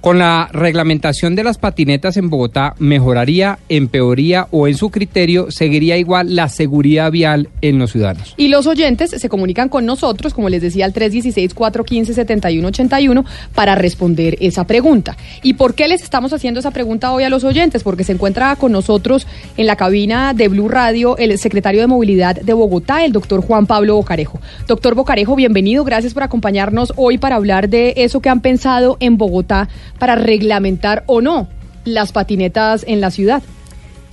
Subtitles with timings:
[0.00, 5.96] Con la reglamentación de las patinetas en Bogotá, ¿mejoraría, empeoraría o en su criterio seguiría
[5.96, 8.34] igual la seguridad vial en los ciudadanos?
[8.36, 14.64] Y los oyentes se comunican con nosotros, como les decía, al 316-415-7181 para responder esa
[14.64, 15.16] pregunta.
[15.42, 17.82] ¿Y por qué les estamos haciendo esa pregunta hoy a los oyentes?
[17.82, 19.26] Porque se encuentra con nosotros
[19.56, 23.66] en la cabina de Blue Radio el secretario de Movilidad de Bogotá, el doctor Juan
[23.66, 24.40] Pablo Bocarejo.
[24.66, 29.16] Doctor Bocarejo, bienvenido, gracias por acompañarnos hoy para hablar de eso que han pensado en
[29.16, 29.68] Bogotá
[29.98, 31.48] para reglamentar o no
[31.84, 33.42] las patinetas en la ciudad.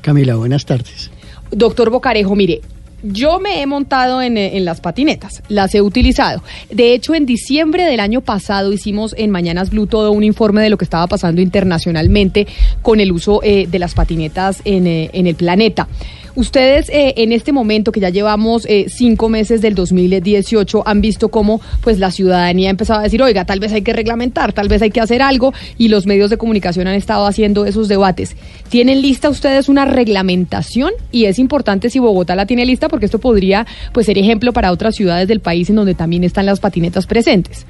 [0.02, 1.12] Camila, buenas tardes.
[1.52, 2.62] Doctor Bocarejo, mire,
[3.04, 6.42] yo me he montado en, en, las patinetas, las he utilizado.
[6.72, 10.70] De hecho, en diciembre del año pasado hicimos en Mañanas Blue todo un informe de
[10.70, 12.48] lo que estaba pasando internacionalmente
[12.82, 15.88] con el uso eh, de las patinetas en, eh, en el planeta.
[16.36, 21.30] Ustedes eh, en este momento que ya llevamos eh, cinco meses del 2018 han visto
[21.30, 24.68] cómo pues la ciudadanía ha empezado a decir, oiga, tal vez hay que reglamentar, tal
[24.68, 28.36] vez hay que hacer algo y los medios de comunicación han estado haciendo esos debates.
[28.70, 30.92] ¿Tienen lista ustedes una reglamentación?
[31.12, 34.72] Y es importante si Bogotá la tiene lista porque esto podría pues ser ejemplo para
[34.72, 37.68] otras ciudades del país en donde también están las patinetas presentes.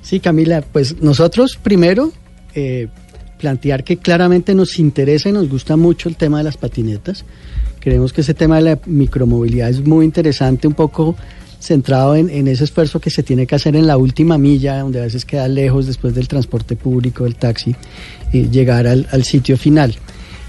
[0.00, 2.12] Sí, Camila, pues nosotros primero...
[2.54, 2.88] Eh,
[3.38, 7.24] plantear que claramente nos interesa y nos gusta mucho el tema de las patinetas.
[7.80, 11.14] Creemos que ese tema de la micromovilidad es muy interesante, un poco
[11.60, 15.00] centrado en, en, ese esfuerzo que se tiene que hacer en la última milla, donde
[15.00, 17.74] a veces queda lejos después del transporte público, del taxi,
[18.32, 19.94] eh, llegar al, al, sitio final.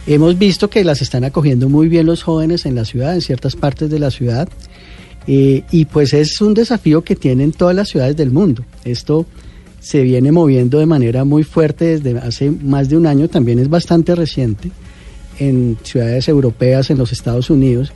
[0.05, 3.55] Hemos visto que las están acogiendo muy bien los jóvenes en la ciudad, en ciertas
[3.55, 4.47] partes de la ciudad,
[5.27, 8.63] eh, y pues es un desafío que tienen todas las ciudades del mundo.
[8.85, 9.25] Esto
[9.79, 13.69] se viene moviendo de manera muy fuerte desde hace más de un año, también es
[13.69, 14.71] bastante reciente
[15.39, 17.93] en ciudades europeas, en los Estados Unidos,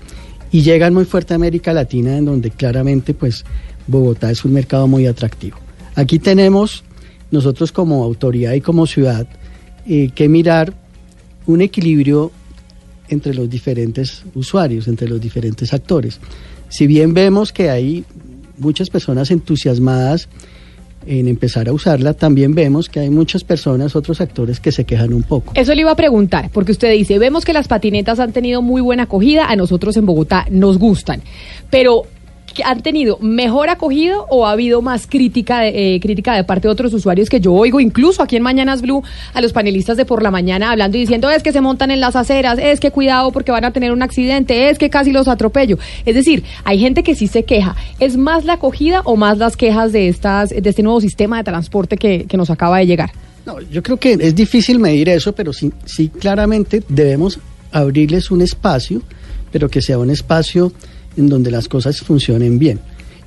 [0.51, 3.43] y llegan muy fuerte a América Latina, en donde claramente pues
[3.87, 5.57] Bogotá es un mercado muy atractivo.
[5.95, 6.83] Aquí tenemos
[7.31, 9.27] nosotros como autoridad y como ciudad
[9.87, 10.73] eh, que mirar
[11.47, 12.31] un equilibrio
[13.09, 16.19] entre los diferentes usuarios, entre los diferentes actores.
[16.69, 18.05] Si bien vemos que hay
[18.57, 20.29] muchas personas entusiasmadas
[21.05, 25.13] en empezar a usarla, también vemos que hay muchas personas, otros actores que se quejan
[25.13, 25.53] un poco.
[25.55, 28.81] Eso le iba a preguntar, porque usted dice, vemos que las patinetas han tenido muy
[28.81, 31.21] buena acogida, a nosotros en Bogotá nos gustan,
[31.69, 32.03] pero
[32.63, 36.71] han tenido mejor acogido o ha habido más crítica de, eh, crítica de parte de
[36.71, 39.03] otros usuarios que yo oigo, incluso aquí en Mañanas Blue,
[39.33, 41.99] a los panelistas de por la mañana hablando y diciendo es que se montan en
[41.99, 45.27] las aceras, es que cuidado porque van a tener un accidente, es que casi los
[45.27, 45.77] atropello.
[46.05, 47.75] Es decir, hay gente que sí se queja.
[47.99, 51.43] ¿Es más la acogida o más las quejas de, estas, de este nuevo sistema de
[51.43, 53.11] transporte que, que nos acaba de llegar?
[53.45, 57.39] No, yo creo que es difícil medir eso, pero sí, sí claramente debemos
[57.71, 59.01] abrirles un espacio,
[59.51, 60.71] pero que sea un espacio
[61.17, 62.79] en donde las cosas funcionen bien.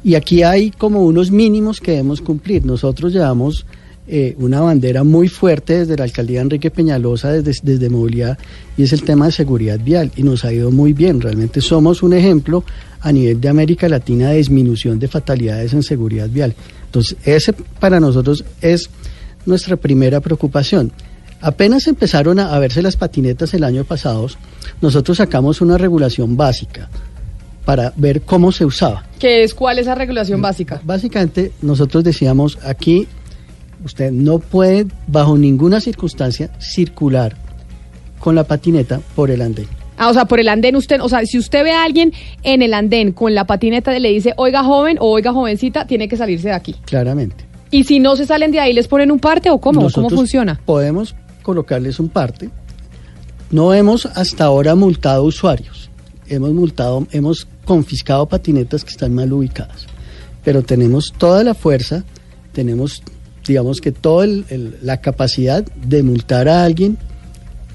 [0.02, 2.66] Y aquí hay como unos mínimos que debemos cumplir.
[2.66, 3.64] Nosotros llevamos
[4.06, 8.38] eh, una bandera muy fuerte desde la alcaldía Enrique Peñalosa, desde, desde movilidad,
[8.76, 10.12] y es el tema de seguridad vial.
[10.14, 11.22] Y nos ha ido muy bien.
[11.22, 12.64] Realmente somos un ejemplo
[13.00, 16.54] a nivel de América Latina de disminución de fatalidades en seguridad vial.
[16.84, 18.90] Entonces, ese para nosotros es
[19.46, 20.92] nuestra primera preocupación.
[21.40, 24.26] Apenas empezaron a, a verse las patinetas el año pasado,
[24.80, 26.88] nosotros sacamos una regulación básica
[27.64, 29.04] para ver cómo se usaba.
[29.18, 30.80] ¿Qué es cuál es la regulación básica?
[30.84, 33.06] Básicamente nosotros decíamos aquí
[33.84, 37.36] usted no puede bajo ninguna circunstancia circular
[38.18, 39.66] con la patineta por el andén.
[39.96, 42.62] Ah, o sea, por el andén usted, o sea, si usted ve a alguien en
[42.62, 46.16] el andén con la patineta y le dice, oiga joven o oiga jovencita, tiene que
[46.16, 46.74] salirse de aquí.
[46.84, 47.44] Claramente.
[47.70, 49.82] ¿Y si no se salen de ahí, les ponen un parte o cómo?
[49.82, 50.60] Nosotros ¿Cómo funciona?
[50.64, 52.50] Podemos colocarles un parte.
[53.50, 55.90] No hemos hasta ahora multado usuarios.
[56.26, 59.86] Hemos multado, hemos confiscado patinetas que están mal ubicadas.
[60.44, 62.04] Pero tenemos toda la fuerza,
[62.52, 63.02] tenemos,
[63.46, 64.26] digamos que toda
[64.82, 66.98] la capacidad de multar a alguien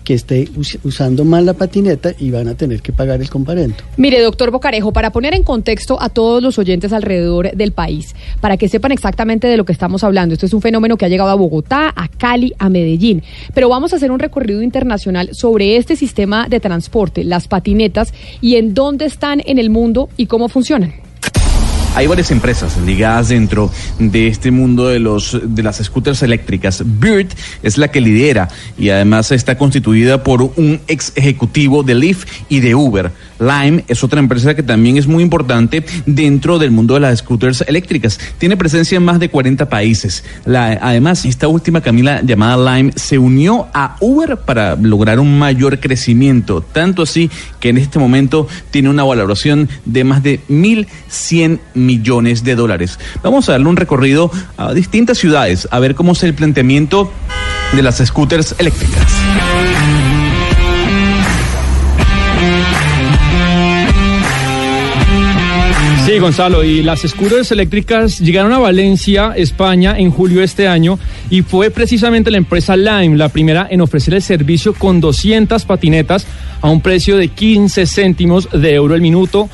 [0.09, 3.75] que esté us usando mal la patineta y van a tener que pagar el comparendo.
[3.95, 8.57] Mire, doctor Bocarejo, para poner en contexto a todos los oyentes alrededor del país, para
[8.57, 11.29] que sepan exactamente de lo que estamos hablando, esto es un fenómeno que ha llegado
[11.29, 13.21] a Bogotá, a Cali, a Medellín,
[13.53, 18.55] pero vamos a hacer un recorrido internacional sobre este sistema de transporte, las patinetas, y
[18.55, 21.08] en dónde están en el mundo y cómo funcionan.
[21.95, 26.83] Hay varias empresas ligadas dentro de este mundo de los de las scooters eléctricas.
[26.85, 27.27] Bird
[27.61, 28.47] es la que lidera
[28.77, 33.11] y además está constituida por un ex ejecutivo de Lyft y de Uber.
[33.39, 37.63] Lime es otra empresa que también es muy importante dentro del mundo de las scooters
[37.67, 38.19] eléctricas.
[38.37, 40.23] Tiene presencia en más de 40 países.
[40.45, 46.61] Además, esta última Camila llamada Lime se unió a Uber para lograr un mayor crecimiento,
[46.61, 51.78] tanto así que en este momento tiene una valoración de más de 1.100 millones
[52.43, 52.99] de dólares.
[53.23, 57.11] Vamos a darle un recorrido a distintas ciudades a ver cómo es el planteamiento
[57.73, 59.11] de las scooters eléctricas.
[66.09, 70.97] Sí, Gonzalo, y las scooters eléctricas llegaron a Valencia, España, en julio de este año
[71.29, 76.25] y fue precisamente la empresa Lime la primera en ofrecer el servicio con 200 patinetas
[76.61, 79.49] a un precio de 15 céntimos de euro el minuto.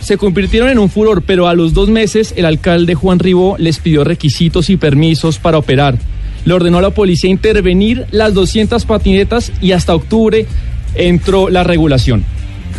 [0.00, 3.78] Se convirtieron en un furor, pero a los dos meses el alcalde Juan Ribó les
[3.78, 5.98] pidió requisitos y permisos para operar.
[6.44, 10.46] Le ordenó a la policía intervenir las 200 patinetas y hasta octubre
[10.94, 12.24] entró la regulación.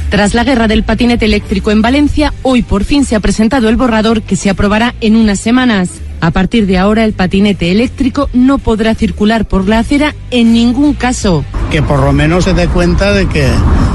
[0.09, 3.75] Tras la guerra del patinete eléctrico en Valencia, hoy por fin se ha presentado el
[3.75, 5.89] borrador que se aprobará en unas semanas.
[6.19, 10.93] A partir de ahora, el patinete eléctrico no podrá circular por la acera en ningún
[10.93, 11.45] caso.
[11.69, 13.47] Que por lo menos se dé cuenta de que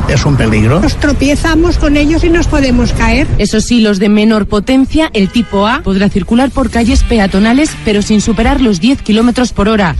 [0.09, 0.81] es un peligro.
[0.81, 3.27] Nos tropiezamos con ellos y nos podemos caer.
[3.39, 8.03] Eso sí, los de menor potencia, el tipo A, podrá circular por calles peatonales, pero
[8.03, 9.97] sin superar los 10 kilómetros por hora.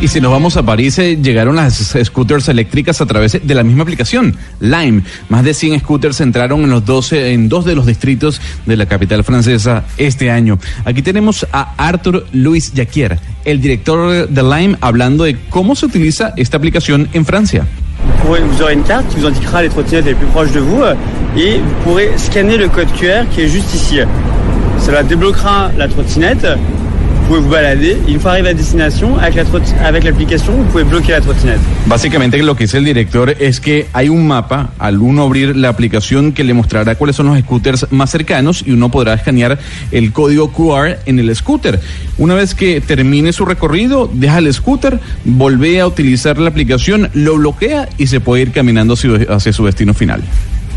[0.00, 3.62] Y si nos vamos a París, eh, llegaron las scooters eléctricas a través de la
[3.62, 5.02] misma aplicación, Lime.
[5.30, 8.84] Más de 100 scooters entraron en los 12, en dos de los distritos de la
[8.84, 10.58] capital francesa este año.
[10.84, 16.34] Aquí tenemos a Arthur Louis Jacquier, el director de Lime, hablando de cómo se utiliza
[16.36, 17.66] esta aplicación en Francia.
[18.02, 20.94] Vous aurez une carte qui vous indiquera les trottinettes les plus proches de vous euh,
[21.36, 24.00] et vous pourrez scanner le code QR qui est juste ici.
[24.80, 26.46] Cela débloquera la trottinette
[27.26, 29.44] vous pouvez vous balader y une fois arrivé à destination, avec la
[29.84, 31.58] avec l'application, vous pouvez bloquer la trottinette.
[31.86, 35.68] Básicamente lo que dice el director es que hay un mapa al uno abrir la
[35.68, 39.58] aplicación que le mostrará cuáles son los scooters más cercanos y uno podrá escanear
[39.90, 41.80] el código QR en el scooter.
[42.16, 47.36] Una vez que termine su recorrido, deja el scooter, vuelve a utilizar la aplicación, lo
[47.36, 50.22] bloquea y se puede ir caminando hacia su destino final.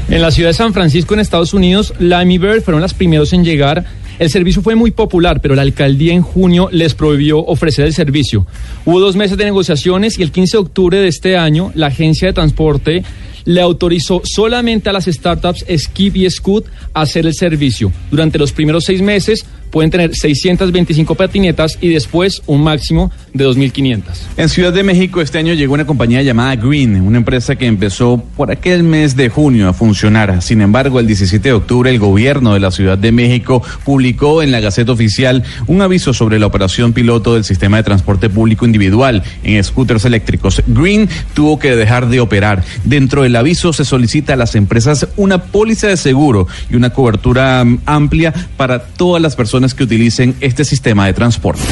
[0.09, 3.43] En la ciudad de San Francisco, en Estados Unidos, Lime Bird fueron las primeros en
[3.43, 3.85] llegar
[4.19, 8.45] el servicio fue muy popular, pero la alcaldía en junio les prohibió ofrecer el servicio.
[8.85, 12.27] Hubo dos meses de negociaciones y el 15 de octubre de este año la agencia
[12.27, 13.03] de transporte
[13.45, 17.91] le autorizó solamente a las startups Skip y Scoot a hacer el servicio.
[18.11, 24.03] Durante los primeros seis meses pueden tener 625 patinetas y después un máximo de 2.500.
[24.37, 28.23] En Ciudad de México este año llegó una compañía llamada Green, una empresa que empezó
[28.35, 30.41] por aquel mes de junio a funcionar.
[30.41, 34.51] Sin embargo, el 17 de octubre el gobierno de la Ciudad de México publicó en
[34.51, 39.23] la Gaceta Oficial un aviso sobre la operación piloto del sistema de transporte público individual
[39.43, 40.61] en scooters eléctricos.
[40.67, 42.63] Green tuvo que dejar de operar.
[42.83, 47.63] Dentro del aviso se solicita a las empresas una póliza de seguro y una cobertura
[47.63, 51.63] mm, amplia para todas las personas que utilicen este sistema de transporte.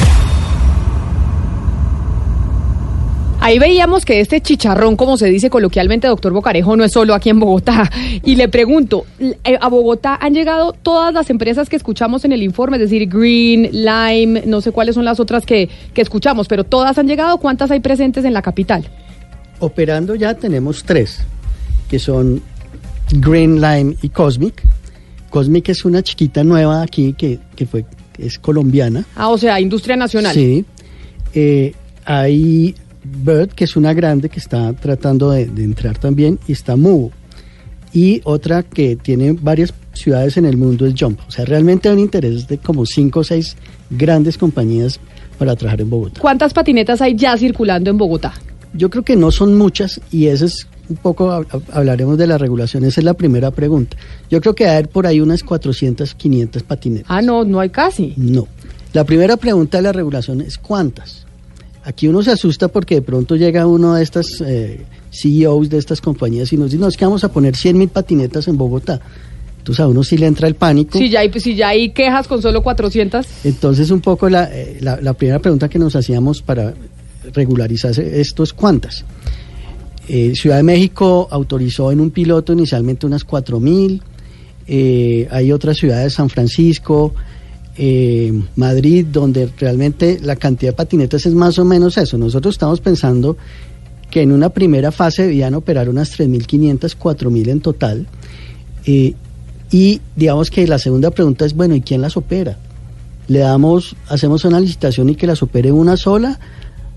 [3.40, 7.30] Ahí veíamos que este chicharrón, como se dice coloquialmente, doctor Bocarejo, no es solo aquí
[7.30, 7.90] en Bogotá.
[8.24, 12.42] Y le pregunto, eh, ¿a Bogotá han llegado todas las empresas que escuchamos en el
[12.42, 12.76] informe?
[12.76, 16.98] Es decir, Green, Lime, no sé cuáles son las otras que, que escuchamos, pero todas
[16.98, 17.38] han llegado.
[17.38, 18.86] ¿Cuántas hay presentes en la capital?
[19.60, 21.20] Operando ya tenemos tres,
[21.88, 22.42] que son
[23.12, 24.62] Green, Lime y Cosmic.
[25.30, 27.38] Cosmic es una chiquita nueva aquí que,
[27.70, 27.84] fue,
[28.18, 29.04] es colombiana.
[29.14, 30.34] Ah, o sea, industria nacional.
[30.34, 30.64] Sí.
[31.34, 31.72] Eh,
[32.04, 37.12] hay Bird, que es una grande que está tratando de, entrar también, y está Mubo.
[37.92, 41.20] Y otra que tiene varias ciudades en el mundo es Jump.
[41.26, 43.56] O sea, realmente hay un interés de como cinco o seis
[43.90, 45.00] grandes compañías
[45.38, 46.20] para trabajar en Bogotá.
[46.20, 48.34] ¿Cuántas patinetas hay ya circulando en Bogotá?
[48.74, 52.84] Yo creo que no son muchas y ese es un poco hablaremos de la regulación.
[52.84, 53.96] Esa es la primera pregunta.
[54.30, 57.06] Yo creo que hay por ahí unas 400, 500 patinetas.
[57.10, 58.14] Ah, no, no hay casi.
[58.16, 58.48] No.
[58.92, 61.26] La primera pregunta de la regulación es ¿cuántas?
[61.84, 66.00] Aquí uno se asusta porque de pronto llega uno de estas eh, CEOs de estas
[66.00, 69.00] compañías y nos dice, no, es que vamos a poner 100 mil patinetas en Bogotá.
[69.58, 70.98] Entonces a uno sí le entra el pánico.
[70.98, 73.26] Si ya hay, si ya hay quejas con solo 400.
[73.44, 76.74] Entonces un poco la, eh, la, la primera pregunta que nos hacíamos para
[77.32, 79.04] regularizar esto es ¿cuántas?
[80.08, 84.00] Eh, Ciudad de México autorizó en un piloto inicialmente unas 4.000,
[84.66, 87.14] eh, hay otras ciudades, San Francisco,
[87.76, 92.16] eh, Madrid, donde realmente la cantidad de patinetas es más o menos eso.
[92.16, 93.36] Nosotros estamos pensando
[94.10, 98.06] que en una primera fase debían operar unas 3.500, 4.000 en total.
[99.70, 102.56] Y digamos que la segunda pregunta es, bueno, ¿y quién las opera?
[103.26, 106.40] ¿Le damos, hacemos una licitación y que las opere una sola?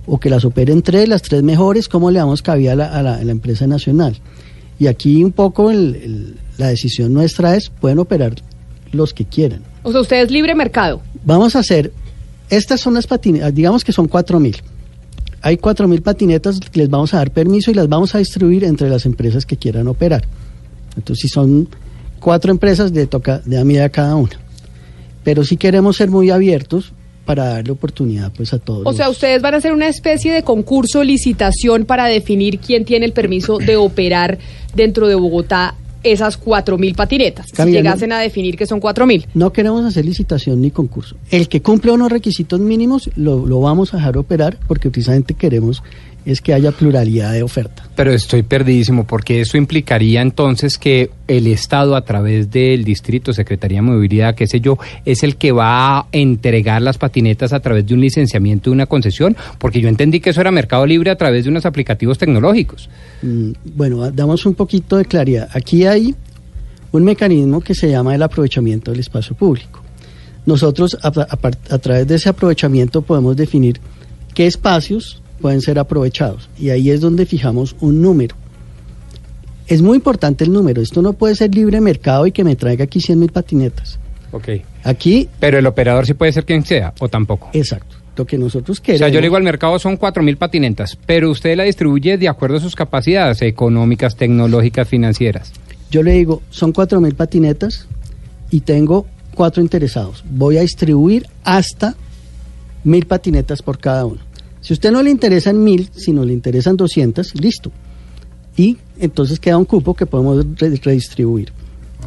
[0.08, 1.88] ¿O que las operen tres, las tres mejores?
[1.88, 4.18] ¿Cómo le damos cabida a la, a la- a la empresa nacional?
[4.80, 8.36] Y aquí un poco el- el- la decisión nuestra es, pueden operar
[8.92, 9.62] los que quieran.
[9.84, 11.02] O sea, usted es libre mercado.
[11.24, 11.92] Vamos a hacer,
[12.50, 14.58] estas son las patinetas, digamos que son 4.000.
[15.44, 18.90] Hay 4.000 patinetas que les vamos a dar permiso y las vamos a distribuir entre
[18.90, 20.24] las empresas que quieran operar.
[20.98, 21.68] Entonces, si son
[22.20, 24.32] cuatro empresas, le toca de a cada una.
[25.24, 26.94] Pero sí queremos ser muy abiertos
[27.26, 28.84] para darle oportunidad pues a todos.
[28.86, 33.06] O sea, ustedes van a hacer una especie de concurso, licitación para definir quién tiene
[33.06, 34.38] el permiso de operar
[34.76, 37.46] dentro de Bogotá esas 4.000 patinetas.
[37.52, 39.28] Camila, si no- llegasen a definir que son 4.000.
[39.36, 41.16] No queremos hacer licitación ni concurso.
[41.30, 45.84] El que cumple unos requisitos mínimos lo, lo vamos a dejar operar porque precisamente queremos
[46.26, 47.84] es que haya pluralidad de oferta.
[47.96, 53.80] Pero estoy perdidísimo porque eso implicaría entonces que el Estado a través del distrito, Secretaría
[53.80, 57.88] de Movilidad, qué sé yo, es el que va a entregar las patinetas a través
[57.88, 61.16] de un licenciamiento de una concesión, porque yo entendí que eso era mercado libre a
[61.16, 62.90] través de unos aplicativos tecnológicos.
[63.22, 65.50] Mm, Bueno, a- damos un poquito de claridad.
[65.54, 66.14] Aquí hay
[66.92, 69.82] un mecanismo que se llama el aprovechamiento del espacio público.
[70.46, 73.80] Nosotros a, a par- a través de ese aprovechamiento podemos definir
[74.34, 78.36] qué espacios pueden ser aprovechados y ahí es donde fijamos un número.
[79.68, 80.82] Es muy importante el número.
[80.82, 84.00] Esto no puede ser libre mercado y que me traiga aquí 100 mil patinetas.
[84.32, 84.50] Ok.
[84.84, 87.50] Aquí, Pero el operador sí puede ser quien sea, o tampoco.
[87.54, 87.98] exacto.
[88.18, 89.00] Lo que nosotros O queremos.
[89.00, 92.58] sea, yo le digo al mercado son 4.000 patinetas, pero usted la distribuye de acuerdo
[92.58, 95.52] a sus capacidades económicas, tecnológicas, financieras.
[95.90, 97.88] Yo le digo, son cuatro mil patinetas
[98.50, 100.24] y tengo cuatro interesados.
[100.30, 101.96] Voy a distribuir hasta
[102.84, 104.20] mil patinetas por cada uno.
[104.62, 107.72] Si a usted no le interesan mil, sino le interesan 200, listo.
[108.56, 111.52] Y entonces queda un cupo que podemos re- redistribuir.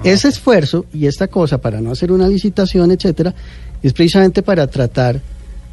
[0.02, 3.34] Ese esfuerzo y esta cosa para no hacer una licitación, etcétera,
[3.82, 5.20] es precisamente para tratar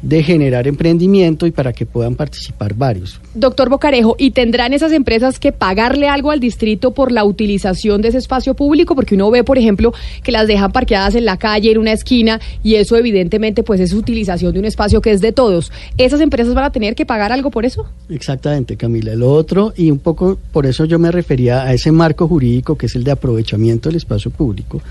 [0.02, 3.20] de generar emprendimiento y para que puedan participar varios.
[3.34, 8.08] Doctor Bocarejo, ¿y tendrán esas empresas que pagarle algo al distrito por la utilización de
[8.08, 8.94] ese espacio público?
[8.94, 12.40] Porque uno ve, por ejemplo, que las dejan parqueadas en la calle, en una esquina,
[12.62, 15.70] y eso evidentemente pues es utilización de un espacio que es de todos.
[15.96, 17.86] ¿Esas empresas van a tener que pagar algo por eso?
[18.08, 19.14] Exactamente, Camila.
[19.14, 22.86] Lo otro, y un poco por eso yo me refería a ese marco jurídico que
[22.86, 24.82] es el de aprovechamiento del espacio público,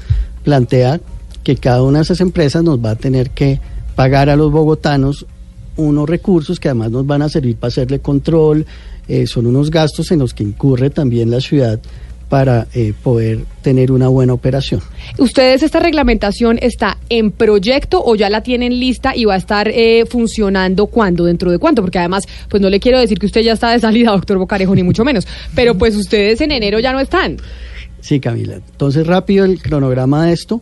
[0.44, 1.00] plantea
[1.44, 3.60] que cada una de esas empresas nos va a tener que
[4.01, 5.27] pagar a los bogotanos
[5.77, 8.65] unos recursos que además nos van a servir para hacerle control,
[9.08, 11.79] eh, son unos gastos en los que incurre también la ciudad
[12.27, 14.81] para eh, poder tener una buena operación.
[15.20, 19.67] ¿Ustedes esta reglamentación está en proyecto o ya la tienen lista y va a estar
[19.67, 21.84] eh, funcionando cuándo, dentro de cuánto?
[21.84, 24.74] Porque además, pues no le quiero decir que usted ya está de salida, doctor Bocarejo,
[24.74, 27.38] ni mucho menos, pero pues ustedes en enero ya no están.
[28.00, 28.55] Sí, Camila.
[28.55, 30.60] Entonces, rápido el cronograma de esto.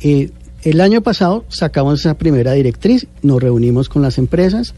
[0.00, 0.30] Eh,
[0.70, 4.74] el año pasado sacamos esa primera directriz, nos reunimos con las empresas,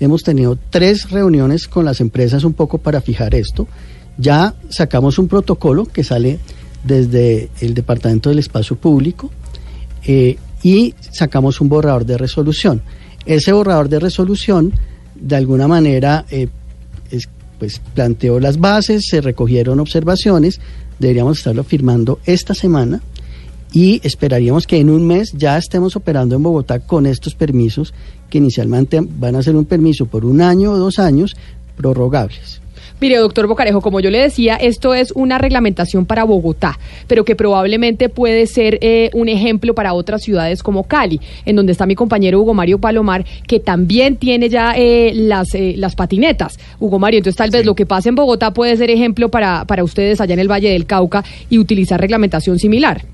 [0.00, 3.66] hemos tenido tres reuniones con las empresas un poco para fijar esto.
[4.16, 6.38] Ya sacamos un protocolo que sale
[6.84, 9.30] desde el Departamento del Espacio Público
[10.06, 12.82] eh, y sacamos un borrador de resolución.
[13.26, 14.72] Ese borrador de resolución,
[15.14, 16.48] de alguna manera, eh,
[17.10, 20.60] es- pues planteó las bases, se recogieron observaciones,
[20.98, 23.00] deberíamos estarlo firmando esta semana
[23.74, 27.92] y esperaríamos que en un mes ya estemos operando en Bogotá con estos permisos
[28.30, 31.36] que inicialmente van a ser un permiso por un año o dos años
[31.76, 32.60] prorrogables.
[33.00, 36.78] Mire, doctor Bocarejo, como yo le decía, esto es una reglamentación para Bogotá,
[37.08, 41.72] pero que probablemente puede ser eh, un ejemplo para otras ciudades como Cali, en donde
[41.72, 46.58] está mi compañero Hugo Mario Palomar, que también tiene ya eh, las, eh, las patinetas.
[46.78, 49.82] Hugo Mario, entonces tal vez lo que pasa en Bogotá puede ser ejemplo para, para
[49.82, 53.13] ustedes allá en el Valle del Cauca y utilizar reglamentación similar.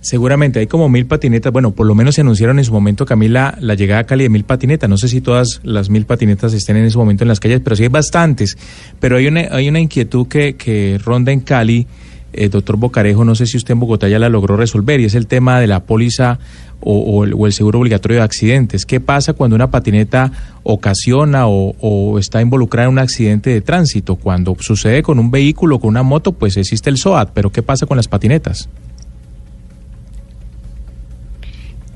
[0.00, 1.52] Seguramente hay como mil patinetas.
[1.52, 4.28] Bueno, por lo menos se anunciaron en su momento, Camila, la llegada a Cali de
[4.28, 4.88] mil patinetas.
[4.88, 7.74] No sé si todas las mil patinetas estén en ese momento en las calles, pero
[7.74, 8.56] sí hay bastantes.
[9.00, 11.86] Pero hay una, hay una inquietud que, que ronda en Cali,
[12.32, 15.14] eh, doctor Bocarejo, no sé si usted en Bogotá ya la logró resolver, y es
[15.14, 16.38] el tema de la póliza
[16.80, 18.84] o, el seguro obligatorio de accidentes.
[18.84, 20.30] ¿Qué pasa cuando una patineta
[20.62, 24.16] ocasiona o, o está involucrada en un accidente de tránsito?
[24.16, 27.86] Cuando sucede con un vehículo, con una moto, pues existe el SOAT, pero ¿qué pasa
[27.86, 28.68] con las patinetas?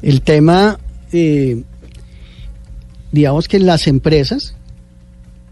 [0.02, 0.78] El tema,
[1.12, 1.62] eh,
[3.12, 4.54] digamos que las empresas,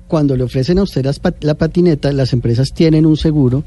[0.07, 3.65] cuando le ofrecen a usted las la patineta, las empresas tienen un seguro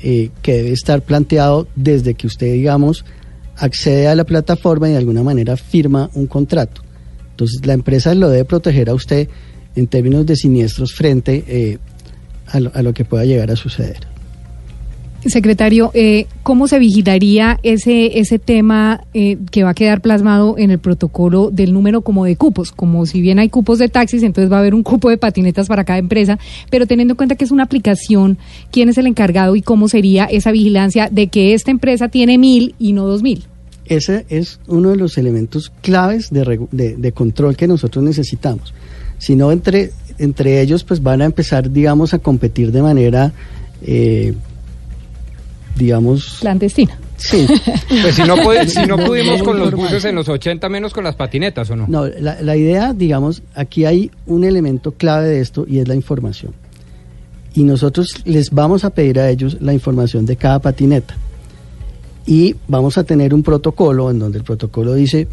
[0.00, 3.04] eh, que debe estar planteado desde que usted, digamos,
[3.56, 6.82] accede a la plataforma y de alguna manera firma un contrato.
[7.30, 9.28] Entonces, la empresa lo debe proteger a usted
[9.74, 11.78] en términos de siniestros frente eh,
[12.52, 14.09] a lo que pueda llegar a suceder.
[15.26, 20.70] Secretario, eh, ¿cómo se vigilaría ese ese tema eh, que va a quedar plasmado en
[20.70, 22.72] el protocolo del número como de cupos?
[22.72, 25.68] Como si bien hay cupos de taxis, entonces va a haber un cupo de patinetas
[25.68, 26.38] para cada empresa,
[26.70, 28.38] pero teniendo en cuenta que es una aplicación,
[28.70, 32.74] ¿quién es el encargado y cómo sería esa vigilancia de que esta empresa tiene mil
[32.78, 33.44] y no dos mil?
[33.84, 38.72] Ese es uno de los elementos claves de, de- de control que nosotros necesitamos.
[39.18, 43.32] Si no, entre, entre ellos pues van a empezar, digamos, a competir de manera,
[43.82, 44.32] eh,
[45.76, 46.38] digamos...
[46.40, 46.98] Clandestina.
[47.16, 47.46] Sí.
[48.02, 51.04] Pues si no, puede- si no pudimos con los buses en los 80, menos con
[51.04, 51.86] las patinetas, ¿o no?
[51.88, 55.94] No, la, la idea, digamos, aquí hay un elemento clave de esto y es la
[55.94, 56.54] información.
[57.54, 61.16] Y nosotros les vamos a pedir a ellos la información de cada patineta.
[62.26, 65.26] Y vamos a tener un protocolo en donde el protocolo dice,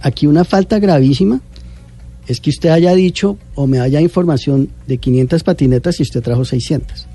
[0.00, 1.40] aquí una falta gravísima
[2.26, 6.44] es que usted haya dicho o me haya información de 500 patinetas y usted trajo
[6.44, 7.06] 600.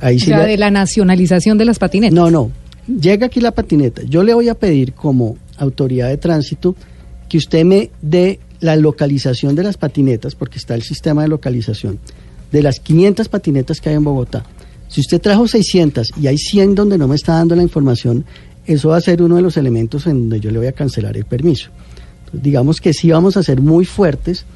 [0.00, 2.14] Ahí sí le- de la nacionalización de las patinetas.
[2.14, 2.50] no, no.
[2.86, 4.02] Llega aquí la patineta.
[4.08, 6.74] Yo le voy a pedir como autoridad de tránsito
[7.28, 11.98] que usted me dé la localización de las patinetas, porque está el sistema de localización,
[12.50, 14.42] de las 500 patinetas que hay en Bogotá.
[14.88, 18.24] Si usted trajo 600 y hay 100 donde no me está dando la información,
[18.66, 21.14] eso va a ser uno de los elementos en donde yo le voy a cancelar
[21.18, 21.68] el permiso.
[22.20, 24.46] Entonces, digamos que sí vamos a ser muy fuertes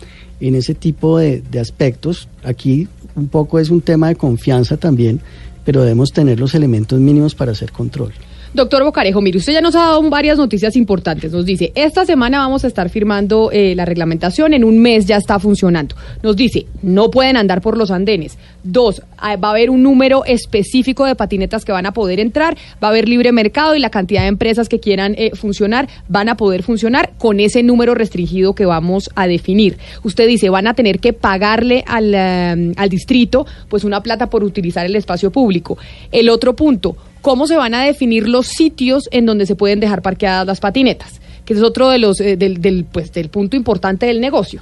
[0.41, 2.29] en ese tipo de, de aspectos.
[2.45, 5.21] Aquí un poco es un tema de confianza también,
[5.65, 8.13] pero debemos tener los elementos mínimos para hacer control.
[8.55, 11.33] Doctor Bocarejo, mire, usted ya nos ha dado varias noticias importantes.
[11.33, 15.17] Nos dice, esta semana vamos a estar firmando eh, la reglamentación, en un mes ya
[15.17, 15.97] está funcionando.
[16.23, 18.37] Nos dice, no pueden andar por los andenes.
[18.63, 22.55] Dos, ah, va a haber un número específico de patinetas que van a poder entrar,
[22.83, 26.29] va a haber libre mercado y la cantidad de empresas que quieran eh, funcionar van
[26.29, 29.79] a poder funcionar con ese número restringido que vamos a definir.
[30.05, 34.45] Usted dice, van a tener que pagarle al, eh, al distrito pues una plata por
[34.45, 35.79] utilizar el espacio público.
[36.11, 40.03] El otro punto, cómo se van a definir los sitios en donde se pueden dejar
[40.03, 44.21] parqueadas las patinetas, que es otro de los eh, del, pues del punto importante del
[44.21, 44.61] negocio.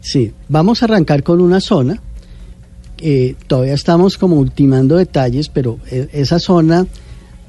[0.00, 2.00] Sí, vamos a arrancar con una zona.
[3.00, 6.86] eh, todavía estamos como ultimando detalles, pero eh, esa zona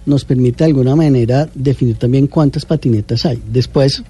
[0.06, 3.42] nos permite de alguna manera definir también cuántas patinetas hay.
[3.52, 4.04] Después,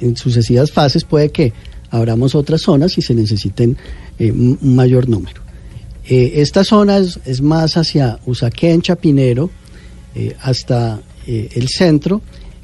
[0.00, 1.52] en sucesivas fases, puede que
[1.90, 3.76] abramos otras zonas y se necesiten
[4.18, 5.41] eh, un un mayor número.
[6.08, 9.50] Eh, esta zona es, más hacia Usaquén, Chapinero,
[10.14, 12.20] eh, hasta eh, el centro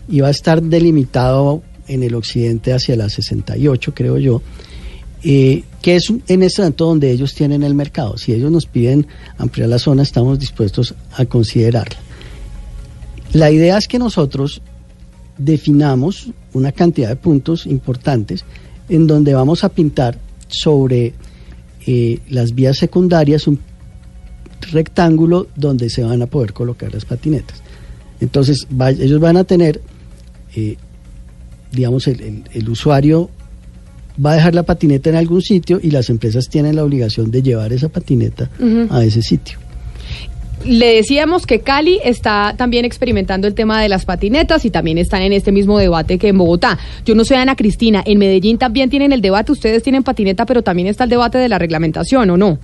[0.09, 4.43] y va a estar delimitado en el occidente hacia la 68, creo yo,
[5.23, 8.19] que es en ese momento donde ellos tienen el mercado.
[8.19, 11.99] Si ellos nos piden ampliar la zona, estamos dispuestos a considerarla.
[13.33, 14.63] La idea es que nosotros
[15.37, 18.45] definamos una cantidad de puntos importantes
[18.89, 21.15] en donde vamos a pintar sobre
[21.91, 23.59] eh, las vías secundarias un
[24.73, 27.63] rectángulo donde se van a poder colocar las patinetas.
[28.21, 29.81] Entonces, va- ellos van a tener,
[30.55, 30.77] eh,
[31.73, 33.31] digamos, el, el- el usuario
[34.25, 37.41] va a dejar la patineta en algún sitio y las empresas tienen la obligación de
[37.43, 38.51] llevar esa patineta
[38.91, 39.59] a ese sitio.
[40.69, 45.23] Le decíamos que Cali está también experimentando el tema de las patinetas y también están
[45.23, 46.79] en este mismo debate que en Bogotá.
[47.07, 50.61] Yo no sé, Ana Cristina, en Medellín también tienen el debate, ustedes tienen patineta, pero
[50.61, 52.59] también está el debate de la reglamentación, ¿o no?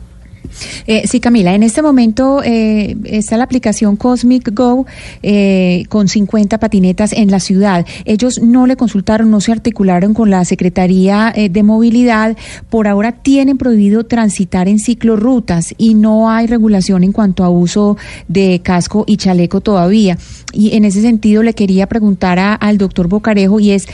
[0.86, 4.86] Eh, sí, Camila, en este momento eh, está la aplicación Cosmic Go
[5.22, 7.86] eh, con 50 patinetas en la ciudad.
[8.04, 12.36] Ellos no le consultaron, no se articularon con la Secretaría eh, de Movilidad.
[12.70, 17.96] Por ahora tienen prohibido transitar en ciclorrutas y no hay regulación en cuanto a uso
[18.28, 20.18] de casco y chaleco todavía.
[20.52, 23.86] Y en ese sentido le quería preguntar a- al doctor Bocarejo y es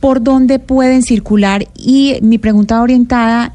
[0.00, 3.50] por dónde pueden circular y mi pregunta orientada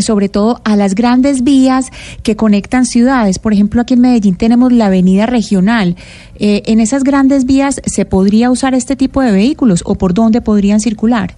[0.00, 1.86] sobre todo a las grandes vías
[2.22, 3.38] que conectan ciudades.
[3.38, 5.96] Por ejemplo, aquí en Medellín tenemos la avenida regional.
[6.36, 10.40] Eh, ¿En esas grandes vías se podría usar este tipo de vehículos o por dónde
[10.40, 11.34] podrían circular?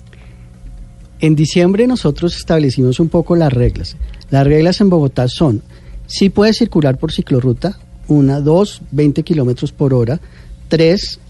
[1.21, 3.97] En diciembre nosotros establecimos un poco las reglas.
[4.31, 5.63] Las reglas en Bogotá son,
[6.07, 7.79] sí puede circular por ciclorruta,
[8.09, 10.21] una, dos, 20 kilómetros por hora,
[10.69, 11.21] tres,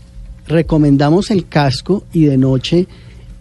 [0.46, 2.86] recomendamos el casco y de noche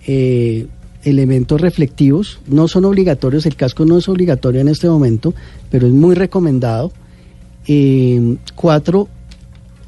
[0.05, 0.67] eh,
[1.03, 5.33] elementos reflectivos, no son obligatorios, el casco no es obligatorio en este momento,
[5.69, 6.91] pero es muy recomendado.
[7.67, 9.07] Eh, cuatro,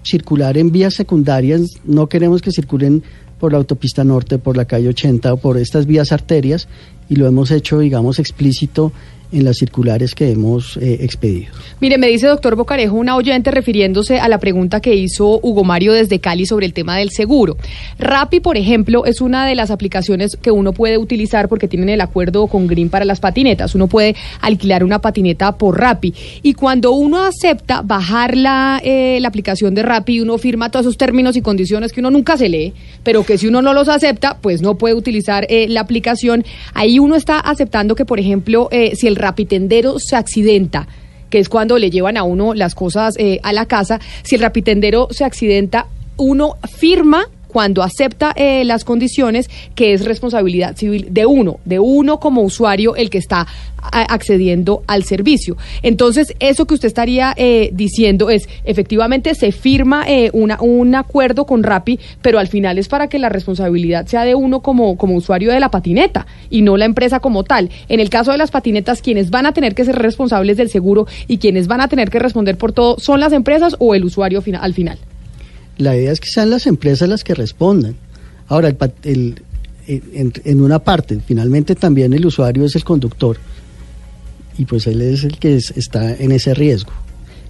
[0.03, 3.03] circular en vías secundarias, no queremos que circulen
[3.39, 6.67] por la autopista norte, por la calle 80 o por estas vías arterias
[7.09, 8.93] y lo hemos hecho, digamos, explícito
[9.33, 11.51] en las circulares que hemos eh, expedido.
[11.79, 15.93] Mire, me dice doctor Bocarejo, una oyente refiriéndose a la pregunta que hizo Hugo Mario
[15.93, 17.57] desde Cali sobre el tema del seguro.
[17.99, 22.01] Rappi, por ejemplo, es una de las aplicaciones que uno puede utilizar porque tienen el
[22.01, 23.75] acuerdo con Green para las patinetas.
[23.75, 26.13] Uno puede alquilar una patineta por Rappi.
[26.41, 30.97] Y cuando uno acepta bajar la, eh, la aplicación de Rappi, uno firma todos esos
[30.97, 34.37] términos y condiciones que uno nunca se lee, pero que si uno no los acepta,
[34.41, 36.45] pues no puede utilizar eh, la aplicación.
[36.73, 40.87] Ahí uno está aceptando que, por ejemplo, si el rapitendero se accidenta,
[41.29, 44.41] que es cuando le llevan a uno las cosas eh, a la casa, si el
[44.41, 51.25] rapitendero se accidenta, uno firma cuando acepta eh, las condiciones que es responsabilidad civil de
[51.25, 53.47] uno, de uno como usuario el que está
[53.91, 55.57] accediendo al servicio.
[55.81, 61.45] Entonces, eso que usted estaría eh, diciendo es, efectivamente, se firma eh, una, un acuerdo
[61.45, 65.15] con Rappi, pero al final es para que la responsabilidad sea de uno como, como
[65.15, 67.69] usuario de la patineta y no la empresa como tal.
[67.89, 71.05] En el caso de las patinetas, quienes van a tener que ser responsables del seguro
[71.27, 74.41] y quienes van a tener que responder por todo, ¿son las empresas o el usuario
[74.41, 74.97] fina- al final?
[75.77, 77.95] La idea es que sean las empresas las que respondan.
[78.47, 79.41] Ahora, el,
[79.87, 83.37] el- en, en una parte, finalmente también el usuario es el conductor
[84.57, 86.91] y pues él es el que es- está en ese riesgo.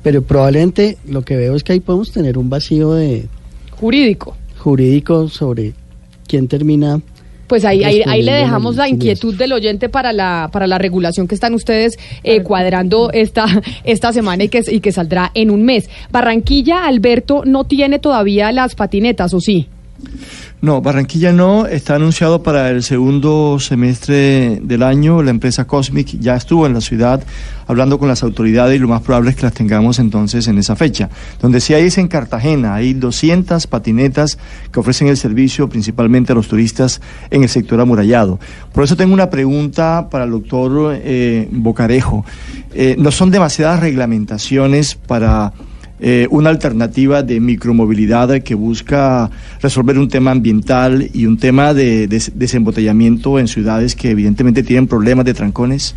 [0.01, 3.27] Pero probablemente lo que veo es que ahí podemos tener un vacío de
[3.71, 4.35] Jurídico.
[4.57, 5.73] jurídico sobre
[6.27, 7.01] quién termina.
[7.47, 11.27] Pues ahí, ahí, ahí le dejamos la inquietud del oyente para la, para la regulación
[11.27, 13.45] que están ustedes eh, cuadrando esta,
[13.83, 15.89] esta semana y que, y que saldrá en un mes.
[16.11, 19.67] Barranquilla, Alberto, no tiene todavía las patinetas, ¿o sí?
[20.63, 25.21] No, Barranquilla no, está anunciado para el segundo semestre del año.
[25.21, 27.21] La empresa Cosmic ya estuvo en la ciudad
[27.67, 30.77] hablando con las autoridades y lo más probable es que las tengamos entonces en esa
[30.77, 31.09] fecha.
[31.41, 34.37] Donde sí hay es en Cartagena, hay 200 patinetas
[34.71, 38.39] que ofrecen el servicio principalmente a los turistas en el sector amurallado.
[38.71, 42.23] Por eso tengo una pregunta para el doctor eh, Bocarejo.
[42.73, 45.51] Eh, ¿No son demasiadas reglamentaciones para
[46.05, 52.07] eh, una alternativa de micromovilidad que busca resolver un tema ambiental y un tema de,
[52.07, 55.95] des- desembotellamiento en ciudades que evidentemente tienen problemas de trancones?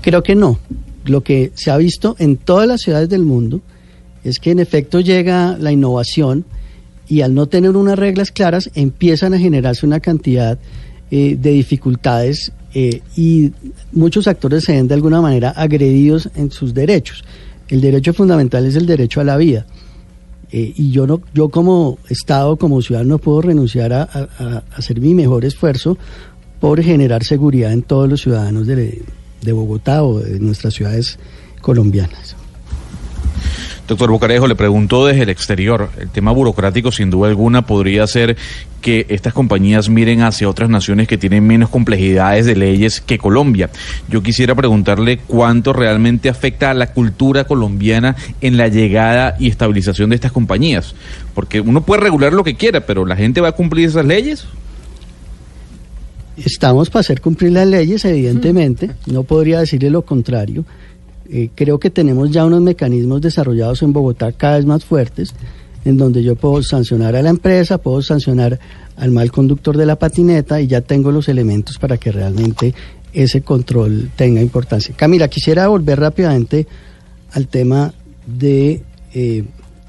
[0.00, 0.58] Creo que no.
[1.04, 3.60] Lo que se ha visto en todas las ciudades del mundo
[4.24, 6.44] es que en efecto llega la innovación
[7.06, 10.58] y al no tener unas reglas claras empiezan a generarse una cantidad
[11.10, 13.52] eh, de dificultades eh, y
[13.92, 17.24] muchos actores se ven de alguna manera agredidos en sus derechos.
[17.70, 19.64] El derecho fundamental es el derecho a la vida.
[20.52, 24.02] Eh, y yo no, yo como Estado, como ciudadano, no puedo renunciar a,
[24.74, 25.96] hacer mi mejor esfuerzo
[26.58, 29.02] por generar seguridad en todos los ciudadanos de
[29.52, 31.18] Bogotá o de nuestras ciudades
[31.62, 32.36] colombianas.
[33.90, 35.90] Doctor Bocarejo, le pregunto desde el exterior.
[35.98, 38.36] El tema burocrático, sin duda alguna, podría ser
[38.80, 43.68] que estas compañías miren hacia otras naciones que tienen menos complejidades de leyes que Colombia.
[44.08, 50.10] Yo quisiera preguntarle cuánto realmente afecta a la cultura colombiana en la llegada y estabilización
[50.10, 50.94] de estas compañías.
[51.34, 54.46] Porque uno puede regular lo que quiera, pero ¿la gente va a cumplir esas leyes?
[56.36, 60.64] Estamos para hacer cumplir las leyes, evidentemente, no podría decirle lo contrario.
[61.32, 65.34] Eh, creo que tenemos ya unos mecanismos desarrollados en Bogotá cada vez más fuertes,
[65.84, 68.58] en donde yo puedo sancionar a la empresa, puedo sancionar
[68.96, 72.74] al mal conductor de la patineta y ya tengo los elementos para que realmente
[73.12, 74.94] ese control tenga importancia.
[74.96, 76.66] Camila, quisiera volver rápidamente
[77.32, 77.94] al tema
[78.26, 78.82] de
[79.14, 79.44] eh,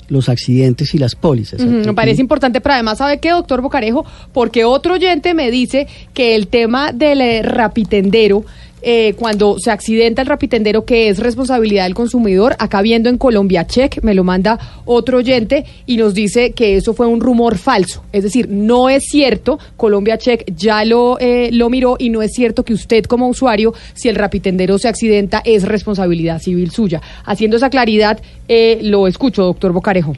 [0.07, 1.61] los accidentes y las pólizas.
[1.61, 4.05] Me parece importante, pero además, ¿sabe qué, doctor Bocarejo?
[4.33, 8.43] Porque otro oyente me dice que el tema del eh, rapitendero,
[8.81, 13.67] eh, cuando se accidenta el rapitendero, que es responsabilidad del consumidor, acá viendo en Colombia
[13.67, 18.03] Check, me lo manda otro oyente y nos dice que eso fue un rumor falso.
[18.11, 22.31] Es decir, no es cierto, Colombia Check ya lo, eh, lo miró y no es
[22.33, 27.01] cierto que usted como usuario, si el rapitendero se accidenta, es responsabilidad civil suya.
[27.25, 30.15] Haciendo esa claridad, eh, lo escucho, doctor Bocarejo.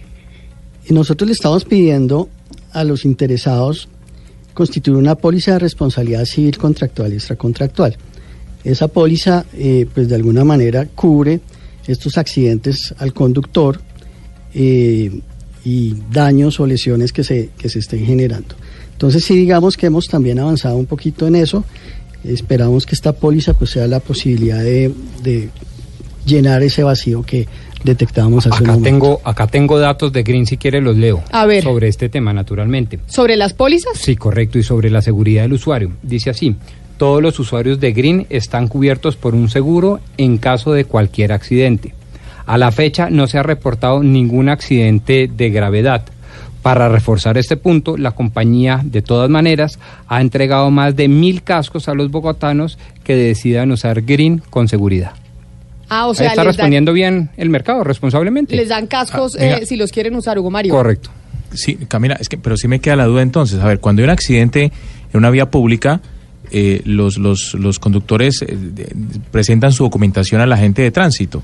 [0.89, 2.29] Y nosotros le estamos pidiendo
[2.71, 3.87] a los interesados
[4.53, 7.97] constituir una póliza de responsabilidad civil contractual y extracontractual.
[8.63, 11.39] Esa póliza, eh, pues de alguna manera cubre
[11.87, 13.79] estos accidentes al conductor
[14.53, 15.11] eh,
[15.65, 18.55] y daños o lesiones que se, que se estén generando.
[18.93, 21.65] Entonces sí digamos que hemos también avanzado un poquito en eso.
[22.23, 25.49] Esperamos que esta póliza pues sea la posibilidad de, de
[26.25, 27.47] llenar ese vacío que
[27.83, 28.85] detectábamos hace un Acá momento.
[28.89, 31.21] tengo, acá tengo datos de Green, si quiere los leo.
[31.31, 31.63] A ver.
[31.63, 32.99] Sobre este tema, naturalmente.
[33.07, 33.97] ¿Sobre las pólizas?
[33.97, 35.91] Sí, correcto, y sobre la seguridad del usuario.
[36.01, 36.55] Dice así,
[37.03, 41.93] todos los usuarios de Green están cubiertos por un seguro en caso de cualquier accidente.
[42.45, 46.05] A la fecha no se ha reportado ningún accidente de gravedad.
[46.61, 51.89] Para reforzar este punto, la compañía, de todas maneras, ha entregado más de mil cascos
[51.89, 55.11] a los bogotanos que decidan usar Green con seguridad.
[55.89, 58.55] Ah, o Ahí sea, está dan, respondiendo bien el mercado, responsablemente.
[58.55, 60.73] les dan cascos Ah, eh, si los quieren usar, Hugo Mario.
[60.73, 61.09] Correcto.
[61.53, 63.59] Sí, Camila, es que, pero sí me queda la duda entonces.
[63.59, 64.71] A ver, cuando hay un accidente
[65.11, 65.99] en una vía pública,
[66.53, 68.55] eh, los, los, los conductores eh,
[69.31, 71.41] presentan su documentación a la gente de tránsito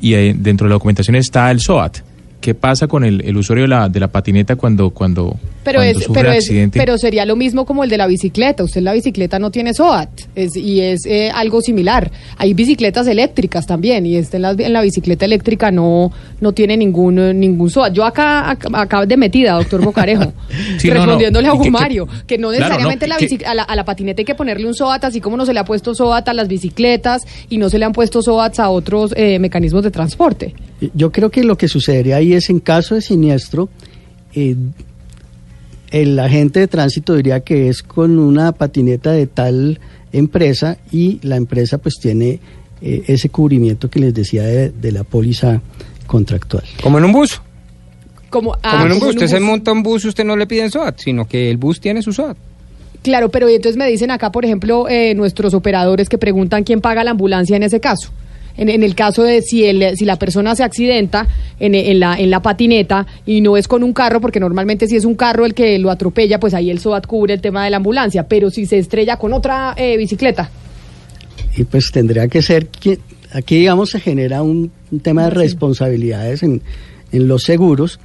[0.00, 1.98] y eh, dentro de la documentación está el SOAT.
[2.40, 5.98] ¿Qué pasa con el, el usuario de la, de la patineta cuando, cuando, Pero, cuando
[5.98, 8.62] es, sufre pero, es, pero sería lo mismo como el de la bicicleta.
[8.64, 12.10] Usted en la bicicleta no tiene SOAT es- y es eh, algo similar.
[12.36, 16.76] Hay bicicletas eléctricas también y este en, la, en la bicicleta eléctrica no, no tiene
[16.76, 17.92] ningún, eh, ningún SOAT.
[17.92, 20.32] Yo acá, acá, acá de metida, doctor Bocarejo,
[20.78, 21.00] Sí, no, no.
[21.00, 23.44] respondiéndole a ¿Y Hugo qué- qué- Mario, que no Claro, no, necesariamente la que- bici-
[23.46, 25.60] a, la, a la patineta hay que ponerle un SOAT, así como no se le
[25.60, 29.12] ha puesto SOAT a las bicicletas y no se le han puesto SOATs a otros
[29.16, 30.54] eh, mecanismos de transporte.
[30.94, 33.68] Yo creo que lo que sucedería ahí es en caso de siniestro,
[34.34, 34.54] eh,
[35.94, 39.78] el agente de tránsito diría que es con una patineta de tal
[40.12, 42.40] empresa y la empresa pues tiene
[42.82, 45.62] eh, ese cubrimiento que les decía de, de la póliza
[46.08, 46.64] contractual.
[46.82, 47.40] Como en un bus.
[48.28, 49.14] Como, ah, Como en un como bus.
[49.14, 52.02] Usted se monta un bus, usted no le piden SOAT, sino que el bus tiene
[52.02, 52.36] su SOAT.
[53.02, 57.04] Claro, pero entonces me dicen acá, por ejemplo, eh, nuestros operadores que preguntan quién paga
[57.04, 58.10] la ambulancia en ese caso.
[58.56, 61.26] En, en el caso de si, el, si la persona se accidenta
[61.58, 64.96] en, en la, en la patineta y no es con un carro, porque normalmente si
[64.96, 67.70] es un carro el que lo atropella, pues ahí el SOAT cubre el tema de
[67.70, 70.50] la ambulancia, pero si se estrella con otra eh, bicicleta.
[71.56, 72.98] Y pues tendría que ser, quien-
[73.32, 76.62] aquí digamos se genera un, un tema de responsabilidades en,
[77.12, 77.98] en los seguros,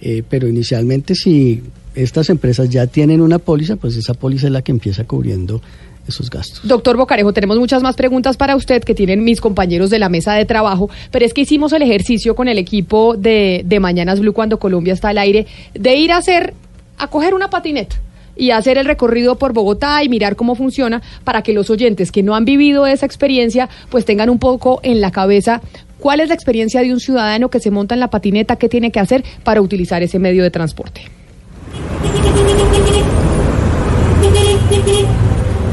[0.00, 1.62] eh, pero inicialmente si
[1.94, 5.62] estas empresas ya tienen una póliza, pues esa póliza es la que empieza cubriendo
[6.06, 6.60] esos gastos.
[6.66, 10.34] Doctor Bocarejo, tenemos muchas más preguntas para usted que tienen mis compañeros de la mesa
[10.34, 14.32] de trabajo, pero es que hicimos el ejercicio con el equipo de, de Mañanas Blue
[14.32, 16.54] cuando Colombia está al aire, de ir a hacer,
[16.98, 17.96] a coger una patineta
[18.36, 22.22] y hacer el recorrido por Bogotá y mirar cómo funciona para que los oyentes que
[22.22, 25.60] no han vivido esa experiencia pues tengan un poco en la cabeza
[25.98, 28.90] cuál es la experiencia de un ciudadano que se monta en la patineta, qué tiene
[28.90, 31.02] que hacer para utilizar ese medio de transporte.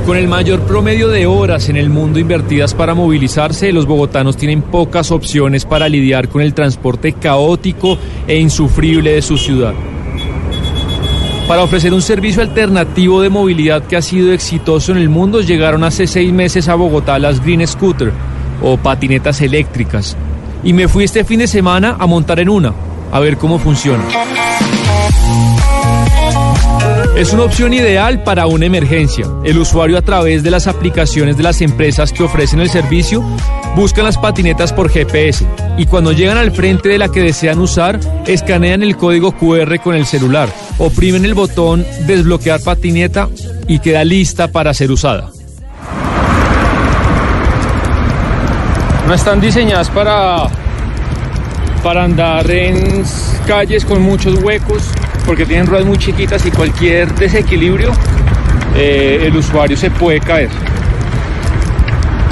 [0.06, 4.62] Con el mayor promedio de horas en el mundo invertidas para movilizarse, los bogotanos tienen
[4.62, 9.74] pocas opciones para lidiar con el transporte caótico e insufrible de su ciudad.
[11.48, 15.84] Para ofrecer un servicio alternativo de movilidad que ha sido exitoso en el mundo, llegaron
[15.84, 18.12] hace seis meses a Bogotá las Green Scooter
[18.62, 20.18] o patinetas eléctricas.
[20.64, 22.74] Y me fui este fin de semana a montar en una,
[23.12, 24.04] a ver cómo funciona.
[27.15, 29.28] Es una opción ideal para una emergencia.
[29.43, 33.21] El usuario a través de las aplicaciones de las empresas que ofrecen el servicio
[33.76, 35.45] buscan las patinetas por GPS
[35.78, 39.93] y cuando llegan al frente de la que desean usar, escanean el código QR con
[39.93, 40.47] el celular,
[40.78, 43.28] oprimen el botón desbloquear patineta
[43.67, 45.32] y queda lista para ser usada.
[49.06, 50.47] No están diseñadas para,
[51.84, 53.04] para andar en
[53.45, 54.82] calles con muchos huecos
[55.26, 57.92] porque tienen ruedas muy chiquitas y cualquier desequilibrio
[58.76, 60.50] eh, el usuario se puede caer.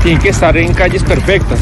[0.04, 1.60] Tienen que estar en calles perfectas.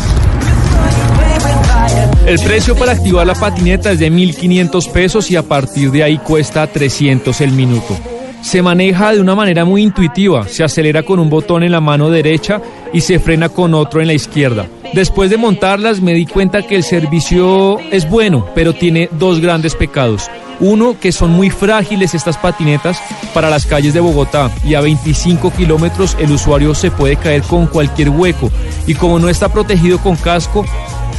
[2.26, 6.18] El precio para activar la patineta es de 1.500 pesos y a partir de ahí
[6.18, 7.98] cuesta 300 el minuto.
[8.42, 12.10] Se maneja de una manera muy intuitiva, se acelera con un botón en la mano
[12.10, 12.62] derecha
[12.94, 14.68] y se frena con otro en la izquierda.
[14.94, 19.76] Después de montarlas me di cuenta que el servicio es bueno, pero tiene dos grandes
[19.76, 20.30] pecados.
[20.60, 23.00] Uno, que son muy frágiles estas patinetas
[23.34, 27.68] para las calles de Bogotá y a 25 kilómetros el usuario se puede caer con
[27.68, 28.50] cualquier hueco
[28.88, 30.66] y como no está protegido con casco,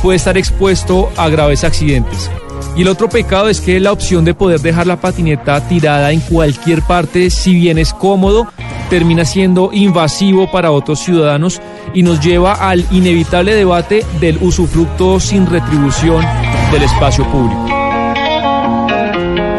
[0.02, 2.30] puede estar expuesto a graves accidentes.
[2.76, 6.20] Y el otro pecado es que la opción de poder dejar la patineta tirada en
[6.20, 8.48] cualquier parte, si bien es cómodo,
[8.88, 11.60] termina siendo invasivo para otros ciudadanos
[11.94, 16.24] y nos lleva al inevitable debate del usufructo sin retribución
[16.72, 17.77] del espacio público.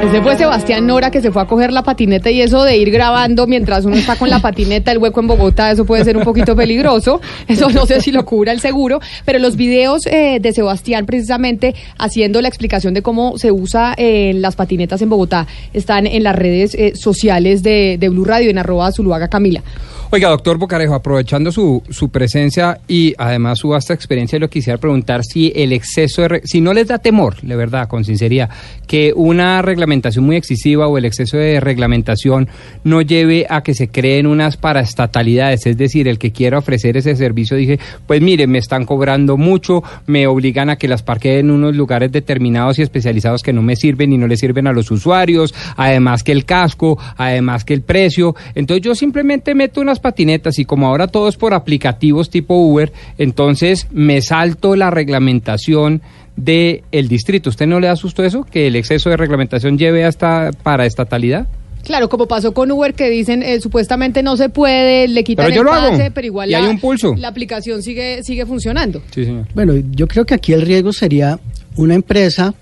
[0.02, 2.90] Ese fue Sebastián Nora que se fue a coger la patineta y eso de ir
[2.90, 6.24] grabando mientras uno está con la patineta, el hueco en Bogotá, eso puede ser un
[6.24, 7.20] poquito peligroso.
[7.48, 11.76] Eso no sé si lo cubra el seguro, pero los videos eh, de Sebastián precisamente
[11.98, 16.36] haciendo la explicación de cómo se usa eh, las patinetas en Bogotá están en las
[16.36, 19.64] redes eh, sociales de, de Blue Radio en arroba Zuluaga Camila.
[20.12, 25.24] Oiga, doctor Bocarejo, aprovechando su, su presencia y además su vasta experiencia, lo quisiera preguntar
[25.24, 26.42] si el exceso de...
[26.46, 28.50] si no les da temor, de verdad, con sinceridad,
[28.88, 32.50] que una reglamentación muy excesiva o el exceso de reglamentación
[32.84, 37.16] no lleve a que se creen unas paraestatalidades, es decir, el que quiera ofrecer ese
[37.16, 41.52] servicio dice, pues mire, me están cobrando mucho, me obligan a que las parquee en
[41.52, 44.90] unos lugares determinados y especializados que no me sirven y no le sirven a los
[44.90, 48.36] usuarios, además que el casco, además que el precio.
[48.56, 52.92] Entonces yo simplemente meto unas patinetas y como ahora todo es por aplicativos tipo Uber,
[53.18, 56.02] entonces me salto la reglamentación
[56.36, 57.50] del el distrito.
[57.50, 58.44] ¿Usted no le da susto eso?
[58.44, 61.48] ¿Que el exceso de reglamentación lleve hasta para estatalidad?
[61.84, 65.56] Claro, como pasó con Uber que dicen eh, supuestamente no se puede, le quitan Pero
[65.56, 65.92] yo el lo hago.
[65.92, 67.16] pase, pero igual Y la, hay un pulso.
[67.16, 69.02] la aplicación sigue sigue funcionando.
[69.12, 69.48] Sí, señor.
[69.56, 71.40] Bueno, yo creo que aquí el riesgo sería
[71.78, 72.54] una empresa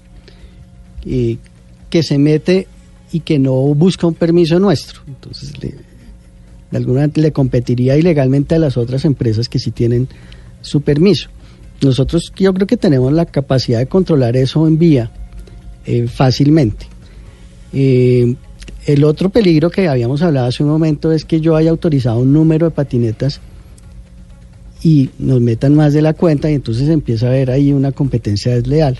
[1.05, 1.37] eh,
[1.89, 2.67] que se mete
[3.11, 5.01] y que no busca un permiso nuestro.
[5.07, 5.73] Entonces, le,
[6.71, 10.07] de alguna manera le competiría ilegalmente a las otras empresas que sí tienen
[10.61, 11.29] su permiso.
[11.81, 15.11] Nosotros yo creo que tenemos la capacidad de controlar eso en vía
[15.85, 16.87] eh, fácilmente.
[17.73, 18.35] Eh,
[18.85, 22.33] el otro peligro que habíamos hablado hace un momento es que yo haya autorizado un
[22.33, 23.41] número de patinetas
[24.81, 28.53] y nos metan más de la cuenta y entonces empieza a haber ahí una competencia
[28.55, 28.97] desleal.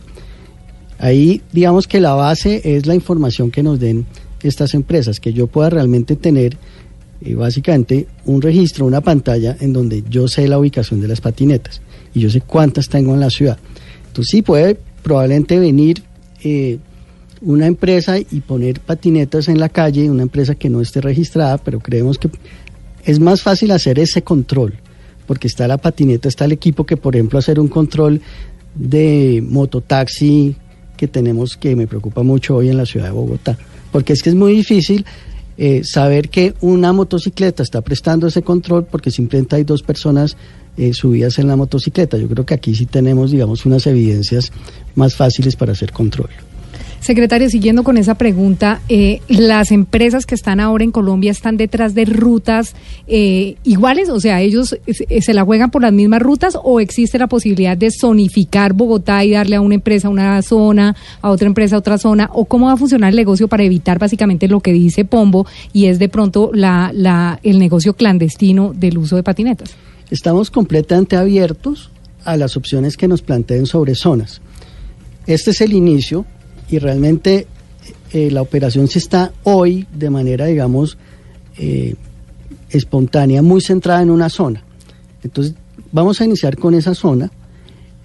[0.99, 4.05] Ahí digamos que la base es la información que nos den
[4.43, 6.57] estas empresas, que yo pueda realmente tener
[7.21, 11.81] eh, básicamente un registro, una pantalla en donde yo sé la ubicación de las patinetas
[12.13, 13.57] y yo sé cuántas tengo en la ciudad.
[14.07, 16.03] Entonces sí puede probablemente venir
[16.43, 16.79] eh,
[17.41, 21.79] una empresa y poner patinetas en la calle, una empresa que no esté registrada, pero
[21.79, 22.29] creemos que
[23.05, 24.73] es más fácil hacer ese control,
[25.25, 28.21] porque está la patineta, está el equipo que, por ejemplo, hacer un control
[28.75, 30.55] de mototaxi
[30.97, 33.57] que tenemos, que me preocupa mucho hoy en la ciudad de Bogotá,
[33.91, 35.05] porque es que es muy difícil
[35.57, 40.37] eh, saber que una motocicleta está prestando ese control porque simplemente hay dos personas
[40.77, 42.17] eh, subidas en la motocicleta.
[42.17, 44.51] Yo creo que aquí sí tenemos, digamos, unas evidencias
[44.95, 46.29] más fáciles para hacer control.
[46.99, 51.93] Secretario, siguiendo con esa pregunta, eh, ¿las empresas que están ahora en Colombia están detrás
[51.93, 52.75] de rutas
[53.07, 54.09] eh, iguales?
[54.09, 57.77] O sea, ¿ellos eh, se la juegan por las mismas rutas o existe la posibilidad
[57.77, 62.29] de zonificar Bogotá y darle a una empresa una zona, a otra empresa otra zona?
[62.33, 65.85] ¿O cómo va a funcionar el negocio para evitar básicamente lo que dice Pombo y
[65.85, 69.75] es de pronto la, la, el negocio clandestino del uso de patinetas?
[70.09, 71.91] Estamos completamente abiertos
[72.25, 74.41] a las opciones que nos planteen sobre zonas.
[75.27, 76.25] Este es el inicio
[76.69, 77.47] y realmente
[78.13, 80.97] eh, la operación se está hoy de manera, digamos,
[81.57, 81.95] eh,
[82.69, 84.63] espontánea, muy centrada en una zona.
[85.23, 85.55] Entonces,
[85.91, 87.31] vamos a iniciar con esa zona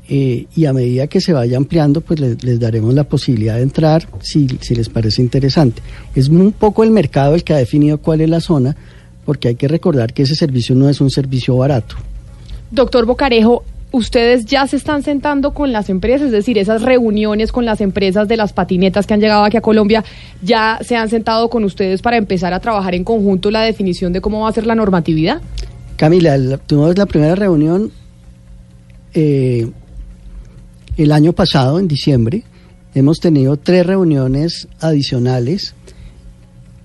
[0.08, 3.62] eh, y a medida que se vaya ampliando, pues les, les daremos la posibilidad de
[3.62, 5.82] entrar si, si les parece interesante.
[6.14, 8.76] Es un poco el mercado el que ha definido cuál es la zona,
[9.24, 11.96] porque hay que recordar que ese servicio no es un servicio barato.
[12.70, 17.64] Doctor Bocarejo, ustedes ya se están sentando con las empresas, es decir, esas reuniones con
[17.64, 20.02] las empresas de las patinetas que han llegado aquí a Colombia,
[20.42, 24.20] ya se han sentado con ustedes para empezar a trabajar en conjunto la definición de
[24.20, 25.40] cómo va a ser la normatividad.
[25.96, 27.92] Camila, la- tuvimos la primera reunión
[29.14, 29.70] eh,
[30.96, 32.42] el año pasado, en diciembre.
[32.94, 35.74] Hemos tenido tres reuniones adicionales.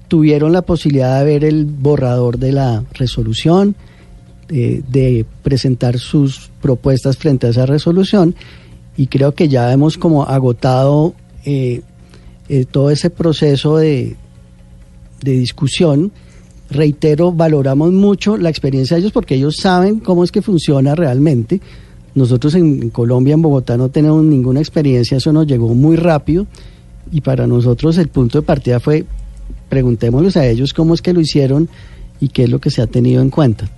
[0.07, 3.75] Tuvieron la posibilidad de ver el borrador de la resolución,
[4.49, 8.35] eh, de presentar sus propuestas frente a esa resolución
[8.95, 11.13] y creo que ya hemos como agotado
[11.45, 11.81] eh,
[12.49, 14.15] eh, todo ese proceso de,
[15.21, 16.11] de discusión.
[16.69, 21.61] Reitero, valoramos mucho la experiencia de ellos porque ellos saben cómo es que funciona realmente.
[22.15, 26.47] Nosotros en, en Colombia, en Bogotá, no tenemos ninguna experiencia, eso nos llegó muy rápido
[27.11, 29.05] y para nosotros el punto de partida fue
[29.69, 31.69] preguntémosles a ellos cómo es que lo hicieron
[32.19, 33.69] y qué es lo que se ha tenido en cuenta.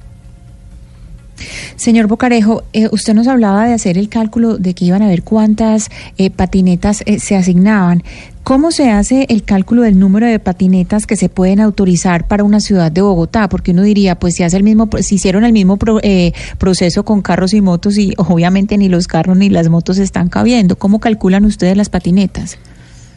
[1.75, 5.23] Señor Bocarejo, eh, usted nos hablaba de hacer el cálculo de que iban a ver
[5.23, 8.03] cuántas eh, patinetas eh, se asignaban.
[8.43, 12.59] ¿Cómo se hace el cálculo del número de patinetas que se pueden autorizar para una
[12.59, 13.47] ciudad de Bogotá?
[13.47, 17.03] Porque uno diría, pues si hace el mismo, si hicieron el mismo pro- eh, proceso
[17.03, 20.77] con carros y motos y obviamente ni los carros ni las motos están cabiendo.
[20.77, 22.57] ¿Cómo calculan ustedes las patinetas?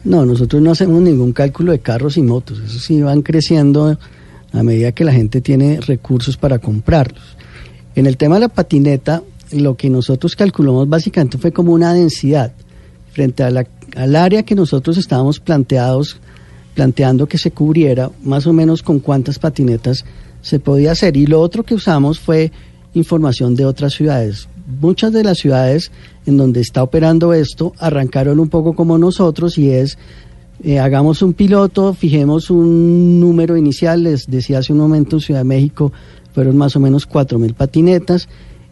[0.03, 3.97] No, nosotros no hacemos ningún cálculo de carros y motos, eso sí van creciendo
[4.51, 7.37] a medida que la gente tiene recursos para comprarlos.
[7.95, 12.51] En el tema de la patineta, lo que nosotros calculamos básicamente fue como una densidad
[13.11, 16.17] frente a la- al área que nosotros estábamos planteados,
[16.73, 20.05] planteando que se cubriera, más o menos con cuántas patinetas
[20.41, 21.15] se podía hacer.
[21.17, 22.51] Y lo otro que usamos fue
[22.95, 24.47] información de otras ciudades.
[24.81, 25.91] Muchas de las ciudades
[26.25, 29.97] en donde está operando esto arrancaron un poco como nosotros y es
[30.63, 35.41] eh, hagamos un piloto, fijemos un número inicial, les decía hace un momento en Ciudad
[35.41, 35.91] de México
[36.33, 38.27] fueron más o menos 4.000 patinetas.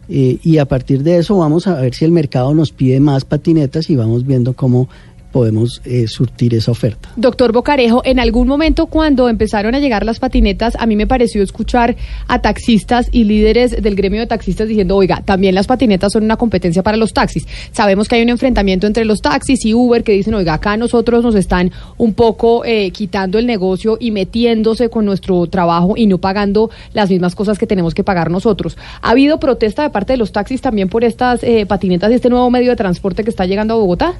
[0.08, 3.24] eh, y a partir de eso vamos a ver si el mercado nos pide más
[3.24, 4.88] patinetas y vamos viendo cómo
[5.32, 7.10] podemos eh, surtir esa oferta.
[7.16, 11.42] Doctor Bocarejo, en algún momento cuando empezaron a llegar las patinetas, a mí me pareció
[11.42, 11.96] escuchar
[12.28, 16.36] a taxistas y líderes del gremio de taxistas diciendo, oiga, también las patinetas son una
[16.36, 17.46] competencia para los taxis.
[17.72, 21.24] Sabemos que hay un enfrentamiento entre los taxis y Uber que dicen, oiga, acá nosotros
[21.24, 26.18] nos están un poco eh, quitando el negocio y metiéndose con nuestro trabajo y no
[26.18, 28.76] pagando las mismas cosas que tenemos que pagar nosotros.
[29.00, 32.28] ¿Ha habido protesta de parte de los taxis también por estas eh, patinetas y este
[32.28, 34.14] nuevo medio de transporte que está llegando a Bogotá?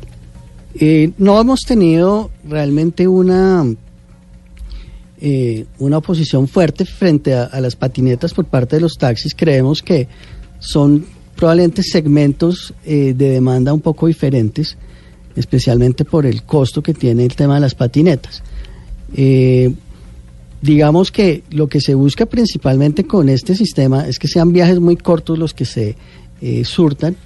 [0.74, 3.64] Eh, no hemos tenido realmente una,
[5.20, 9.34] eh, una oposición fuerte frente a, las patinetas por parte de los taxis.
[9.34, 10.08] Creemos que
[10.58, 11.04] son
[11.36, 14.76] probablemente segmentos eh, de demanda un poco diferentes,
[15.36, 18.42] especialmente por el costo que tiene el tema de las patinetas.
[20.62, 24.96] Digamos que lo que se busca principalmente con este sistema es que sean viajes muy
[24.96, 25.96] cortos los que se
[26.64, 27.16] surtan,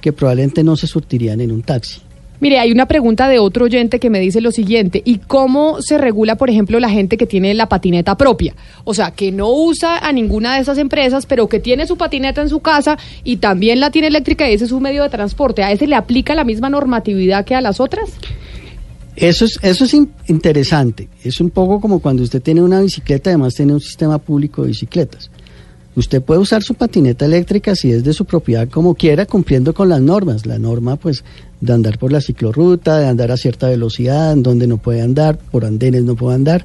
[0.00, 2.02] que probablemente no se surtirían en un taxi.
[2.44, 5.96] Mire, hay una pregunta de otro oyente que me dice lo siguiente, ¿y cómo se
[5.96, 8.54] regula, por ejemplo, la gente que tiene la patineta propia?
[8.84, 12.42] O sea, que no usa a ninguna de esas empresas, pero que tiene su patineta
[12.42, 15.62] en su casa y también la tiene eléctrica y ese es su medio de transporte.
[15.62, 18.10] ¿A ese le aplica la misma normatividad que a las otras?
[19.16, 21.08] Eso es, eso es in- interesante.
[21.22, 24.68] Es un poco como cuando usted tiene una bicicleta, además tiene un sistema público de
[24.68, 25.30] bicicletas.
[25.96, 29.88] Usted puede usar su patineta eléctrica si es de su propiedad como quiera, cumpliendo con
[29.88, 30.44] las normas.
[30.44, 31.24] La norma, pues,
[31.60, 35.38] de andar por la ciclorruta, de andar a cierta velocidad, en donde no puede andar,
[35.38, 36.64] por andenes no puede andar,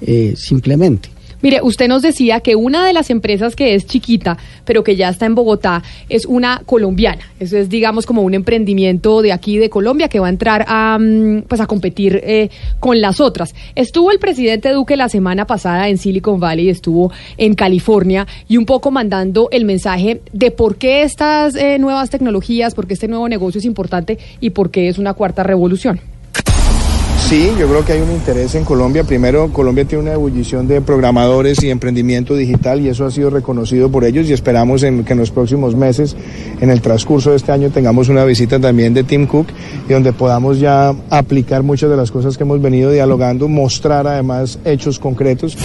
[0.00, 1.15] eh, simplemente.
[1.42, 5.08] Mire, usted nos decía que una de las empresas que es chiquita, pero que ya
[5.08, 7.22] está en Bogotá, es una colombiana.
[7.38, 10.98] Eso es, digamos, como un emprendimiento de aquí de Colombia que va a entrar a,
[10.98, 13.54] mm, pues, a competir eh, con las otras.
[13.74, 18.66] Estuvo el presidente Duque la semana pasada en Silicon Valley, estuvo en California y un
[18.66, 23.28] poco mandando el mensaje de por qué estas eh, nuevas tecnologías, por qué este nuevo
[23.28, 26.00] negocio es importante y por qué es una cuarta revolución.
[27.28, 29.02] Sí, yo creo que hay un interés en Colombia.
[29.02, 33.90] Primero, Colombia tiene una ebullición de programadores y emprendimiento digital y eso ha sido reconocido
[33.90, 36.16] por ellos y esperamos que en los próximos meses,
[36.60, 39.48] en el transcurso de este año, tengamos una visita también de Tim Cook
[39.88, 44.60] y donde podamos ya aplicar muchas de las cosas que hemos venido dialogando, mostrar además
[44.64, 45.58] hechos concretos.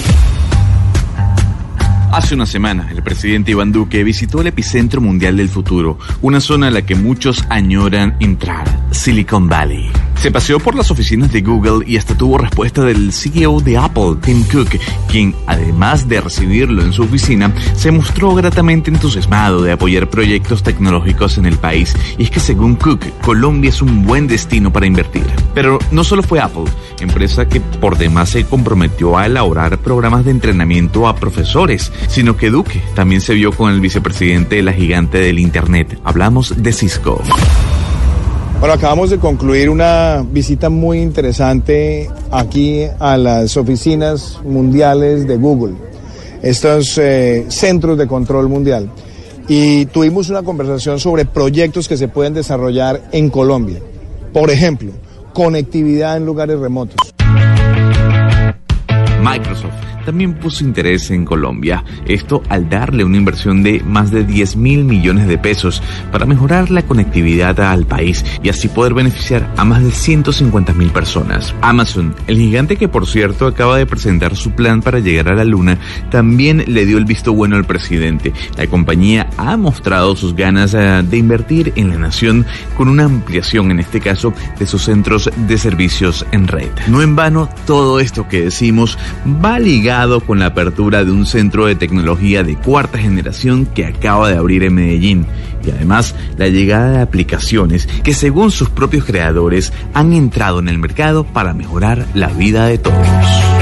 [2.11, 6.67] Hace una semana, el presidente Iván Duque visitó el epicentro mundial del futuro, una zona
[6.67, 9.91] a la que muchos añoran entrar, Silicon Valley.
[10.21, 14.17] Se paseó por las oficinas de Google y hasta tuvo respuesta del CEO de Apple,
[14.21, 20.11] Tim Cook, quien, además de recibirlo en su oficina, se mostró gratamente entusiasmado de apoyar
[20.11, 21.95] proyectos tecnológicos en el país.
[22.19, 25.25] Y es que según Cook, Colombia es un buen destino para invertir.
[25.55, 26.65] Pero no solo fue Apple,
[26.99, 32.51] empresa que por demás se comprometió a elaborar programas de entrenamiento a profesores, sino que
[32.51, 35.99] Duque también se vio con el vicepresidente de la gigante del Internet.
[36.03, 37.23] Hablamos de Cisco.
[38.61, 45.73] Bueno, acabamos de concluir una visita muy interesante aquí a las oficinas mundiales de Google,
[46.43, 48.87] estos eh, centros de control mundial.
[49.47, 53.79] Y tuvimos una conversación sobre proyectos que se pueden desarrollar en Colombia.
[54.31, 54.91] Por ejemplo,
[55.33, 57.10] conectividad en lugares remotos.
[59.21, 64.55] Microsoft también puso interés en Colombia, esto al darle una inversión de más de 10
[64.55, 69.63] mil millones de pesos para mejorar la conectividad al país y así poder beneficiar a
[69.63, 71.53] más de 150 mil personas.
[71.61, 75.45] Amazon, el gigante que por cierto acaba de presentar su plan para llegar a la
[75.45, 75.77] luna,
[76.09, 78.33] también le dio el visto bueno al presidente.
[78.57, 82.45] La compañía ha mostrado sus ganas eh, de invertir en la nación
[82.75, 86.69] con una ampliación, en este caso, de sus centros de servicios en red.
[86.87, 88.97] No en vano, todo esto que decimos
[89.43, 94.29] va ligado con la apertura de un centro de tecnología de cuarta generación que acaba
[94.29, 95.25] de abrir en Medellín
[95.65, 100.79] y además la llegada de aplicaciones que según sus propios creadores han entrado en el
[100.79, 103.60] mercado para mejorar la vida de todos.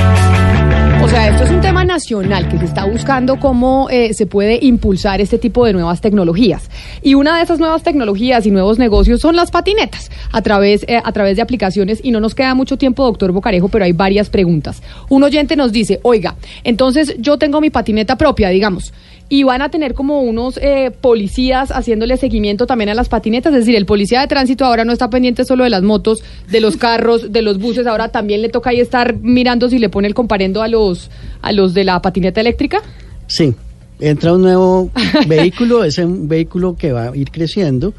[1.02, 4.60] O sea, esto es un tema nacional que se está buscando cómo eh, se puede
[4.62, 6.70] impulsar este tipo de nuevas tecnologías.
[7.02, 11.02] Y una de esas nuevas tecnologías y nuevos negocios son las patinetas a través, eh,
[11.02, 12.02] a través de aplicaciones.
[12.04, 14.84] Y no nos queda mucho tiempo, doctor Bocarejo, pero hay varias preguntas.
[15.08, 16.36] Un oyente nos dice, oiga,
[16.66, 18.94] entonces yo tengo mi patineta propia, digamos,
[19.30, 23.54] y van a tener como unos eh, policías haciéndole seguimiento también a las patinetas.
[23.54, 26.60] Es decir, el policía de tránsito ahora no está pendiente solo de las motos, de
[26.60, 30.08] los carros, de los buses, ahora también le toca ahí estar mirando si le pone
[30.08, 31.12] el comparendo a los,
[31.44, 32.82] a los de la patineta eléctrica.
[33.28, 33.54] Sí,
[34.00, 34.90] entra un nuevo
[35.28, 37.94] vehículo, es un vehículo que va a ir creciendo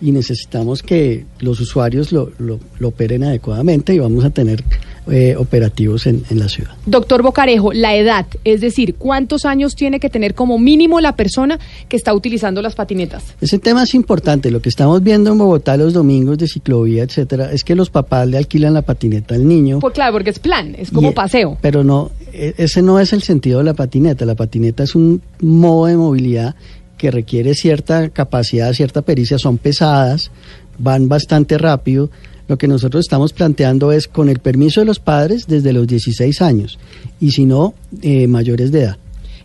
[0.00, 4.64] y necesitamos que los usuarios lo, lo, lo operen adecuadamente y vamos a tener
[5.10, 6.70] eh, operativos en, en la ciudad.
[6.86, 11.58] Doctor Bocarejo, la edad, es decir, ¿cuántos años tiene que tener como mínimo la persona
[11.88, 13.24] que está utilizando las patinetas?
[13.40, 14.50] Ese tema es importante.
[14.50, 18.28] Lo que estamos viendo en Bogotá los domingos de ciclovía, etcétera, es que los papás
[18.28, 19.80] le alquilan la patineta al niño.
[19.80, 21.58] Pues claro, porque es plan, es como Y- paseo.
[21.60, 24.24] Pero no, e- ese no es el sentido de la patineta.
[24.24, 26.54] La patineta es un modo de movilidad
[26.96, 29.36] que requiere cierta capacidad, cierta pericia.
[29.38, 30.30] Son pesadas,
[30.78, 32.10] van bastante rápido.
[32.52, 36.42] Lo que nosotros estamos planteando es con el permiso de los padres desde los 16
[36.42, 36.78] años
[37.18, 37.72] y si no,
[38.02, 38.98] eh, mayores de edad.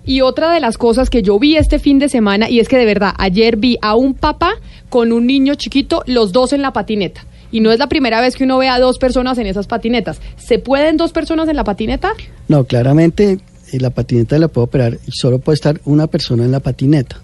[0.06, 2.76] Y otra de las cosas que yo vi este fin de semana, y es que
[2.76, 4.56] de verdad, ayer vi a un papá
[4.90, 7.26] con un niño chiquito, los dos en la patineta.
[7.50, 10.20] Y no es la primera vez que uno ve a dos personas en esas patinetas.
[10.36, 12.12] ¿Se pueden dos personas en la patineta?
[12.50, 13.40] No, claramente
[13.72, 17.22] eh, la patineta la puede operar y solo puede estar una persona en la patineta.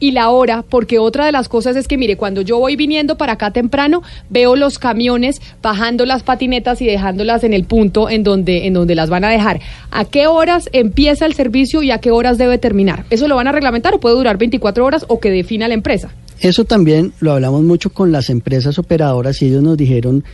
[0.00, 3.16] Y la hora, porque otra de las cosas es que, mire, cuando yo voy viniendo
[3.16, 8.22] para acá temprano, veo los camiones bajando las patinetas y dejándolas en el punto en
[8.22, 9.60] donde, en donde las van a dejar.
[9.90, 13.04] ¿A qué horas empieza el servicio y a qué horas debe terminar?
[13.10, 16.10] ¿Eso lo van a reglamentar o puede durar 24 horas o que defina la empresa?
[16.40, 20.24] Eso también lo hablamos mucho con las empresas operadoras y ellos nos dijeron,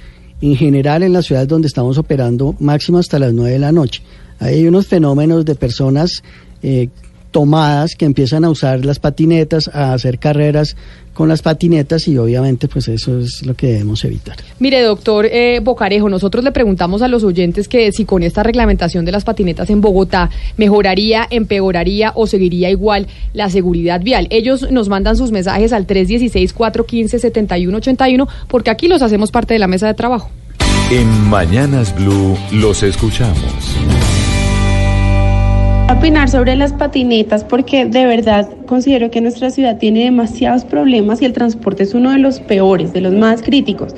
[0.42, 4.02] en general en las ciudades donde estamos operando, máximo hasta las 9 de la noche.
[4.38, 6.22] Hay unos fenómenos de personas
[6.62, 6.88] eh,
[7.34, 10.76] tomadas que empiezan a usar las patinetas, a hacer carreras
[11.12, 14.36] con las patinetas y obviamente pues eso es lo que debemos evitar.
[14.60, 19.04] Mire, doctor eh, Bocarejo, nosotros le preguntamos a los oyentes que si con esta reglamentación
[19.04, 24.28] de las patinetas en Bogotá mejoraría, empeoraría o seguiría igual la seguridad vial.
[24.30, 29.88] Ellos nos mandan sus mensajes al 316-415-7181 porque aquí los hacemos parte de la mesa
[29.88, 30.30] de trabajo.
[30.92, 33.74] En Mañanas Blue los escuchamos.
[35.90, 41.24] Opinar sobre las patinetas porque de verdad considero que nuestra ciudad tiene demasiados problemas y
[41.24, 43.94] el transporte es uno de los peores, de los más críticos.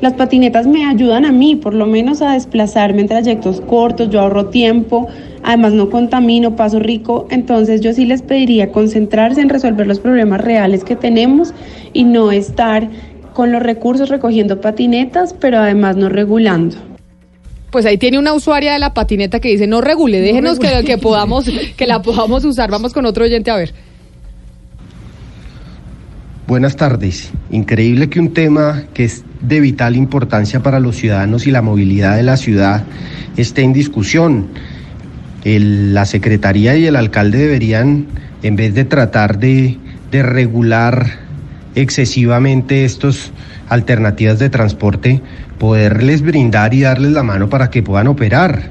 [0.00, 4.20] Las patinetas me ayudan a mí, por lo menos a desplazarme en trayectos cortos, yo
[4.20, 5.08] ahorro tiempo,
[5.42, 10.40] además no contamino, paso rico, entonces yo sí les pediría concentrarse en resolver los problemas
[10.40, 11.54] reales que tenemos
[11.92, 12.88] y no estar
[13.34, 16.89] con los recursos recogiendo patinetas, pero además no regulando.
[17.70, 20.98] Pues ahí tiene una usuaria de la patineta que dice, no regule, déjenos que, que
[20.98, 21.46] podamos,
[21.76, 22.70] que la podamos usar.
[22.70, 23.72] Vamos con otro oyente a ver.
[26.46, 27.30] Buenas tardes.
[27.50, 32.16] Increíble que un tema que es de vital importancia para los ciudadanos y la movilidad
[32.16, 32.82] de la ciudad
[33.36, 34.48] esté en discusión.
[35.44, 38.06] El- la Secretaría y el alcalde deberían,
[38.42, 39.78] en vez de tratar de,
[40.10, 41.20] de regular
[41.76, 43.30] excesivamente estas
[43.68, 45.22] alternativas de transporte,
[45.60, 48.70] poderles brindar y darles la mano para que puedan operar.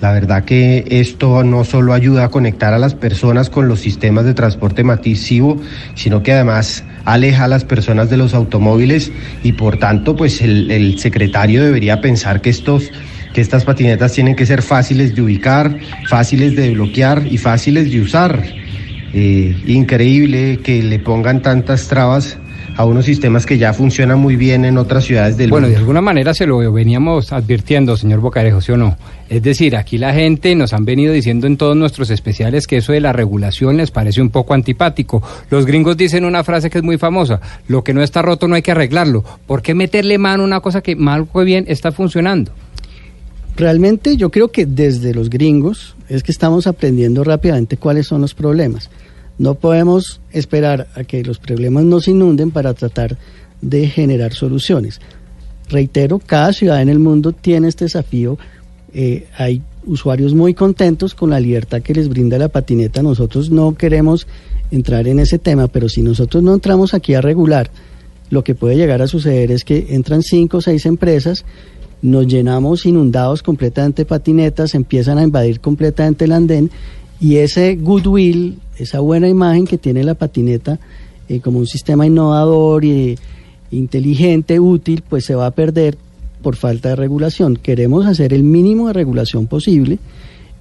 [0.00, 4.24] La verdad que esto no solo ayuda a conectar a las personas con los sistemas
[4.24, 5.60] de transporte masivo,
[5.94, 9.10] sino que además aleja a las personas de los automóviles
[9.42, 12.90] y por tanto pues el, secretario debería pensar que estos
[13.34, 15.76] que estas patinetas tienen que ser fáciles de ubicar,
[16.08, 18.42] fáciles de bloquear y fáciles de usar.
[19.14, 22.38] Eh, increíble que le pongan tantas trabas
[22.76, 25.80] a unos sistemas que ya funcionan muy bien en otras ciudades del Bueno, de mundo.
[25.80, 28.96] alguna manera se lo veníamos advirtiendo, señor Bocarejo, ¿sí o no?
[29.28, 32.92] Es decir, aquí la gente nos han venido diciendo en todos nuestros especiales que eso
[32.92, 35.22] de la regulación les parece un poco antipático.
[35.50, 38.54] Los gringos dicen una frase que es muy famosa, lo que no está roto no
[38.54, 39.24] hay que arreglarlo.
[39.46, 42.52] ¿Por qué meterle mano a una cosa que mal o bien está funcionando?
[43.56, 48.34] Realmente yo creo que desde los gringos es que estamos aprendiendo rápidamente cuáles son los
[48.34, 48.88] problemas.
[49.38, 53.16] No podemos esperar a que los problemas nos inunden para tratar
[53.60, 55.00] de generar soluciones.
[55.68, 58.38] Reitero, cada ciudad en el mundo tiene este desafío.
[58.92, 63.02] Eh, hay usuarios muy contentos con la libertad que les brinda la patineta.
[63.02, 64.26] Nosotros no queremos
[64.70, 67.70] entrar en ese tema, pero si nosotros no entramos aquí a regular,
[68.30, 71.44] lo que puede llegar a suceder es que entran cinco o seis empresas,
[72.00, 76.70] nos llenamos inundados completamente de patinetas, empiezan a invadir completamente el andén
[77.20, 80.78] y ese goodwill, esa buena imagen que tiene la patineta
[81.28, 83.18] eh, como un sistema innovador y
[83.70, 85.96] inteligente, útil, pues se va a perder
[86.42, 87.56] por falta de regulación.
[87.56, 89.98] Queremos hacer el mínimo de regulación posible,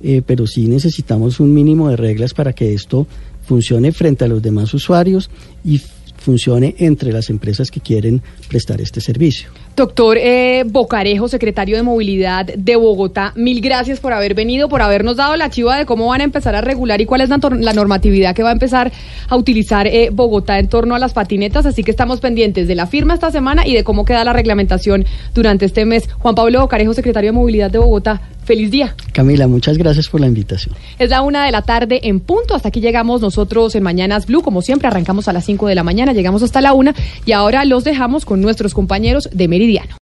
[0.02, 3.08] eh, pero sí necesitamos un mínimo de reglas para que esto
[3.44, 5.30] funcione frente a los demás usuarios
[5.66, 5.82] y
[6.18, 9.50] funcione entre las empresas que quieren prestar este servicio.
[9.76, 15.16] Doctor eh, Bocarejo, secretario de Movilidad de Bogotá, mil gracias por haber venido, por habernos
[15.16, 18.36] dado la chiva de cómo van a empezar a regular y cuál es la, normatividad
[18.36, 18.92] que va a empezar
[19.30, 21.66] a utilizar eh, Bogotá en torno a las patinetas.
[21.66, 25.06] Así que estamos pendientes de la firma esta semana y de cómo queda la reglamentación
[25.34, 26.10] durante este mes.
[26.20, 28.96] Juan Pablo Bocarejo, secretario de Movilidad de Bogotá, feliz día.
[29.14, 30.76] Camila, muchas gracias por la invitación.
[31.00, 32.56] Es la una de la tarde en punto.
[32.56, 34.42] Hasta aquí llegamos nosotros en Mañanas Blue.
[34.42, 36.94] Como siempre, arrancamos a las cinco de la mañana, llegamos hasta la una
[37.26, 40.00] y ahora los dejamos con nuestros compañeros de Meridiano.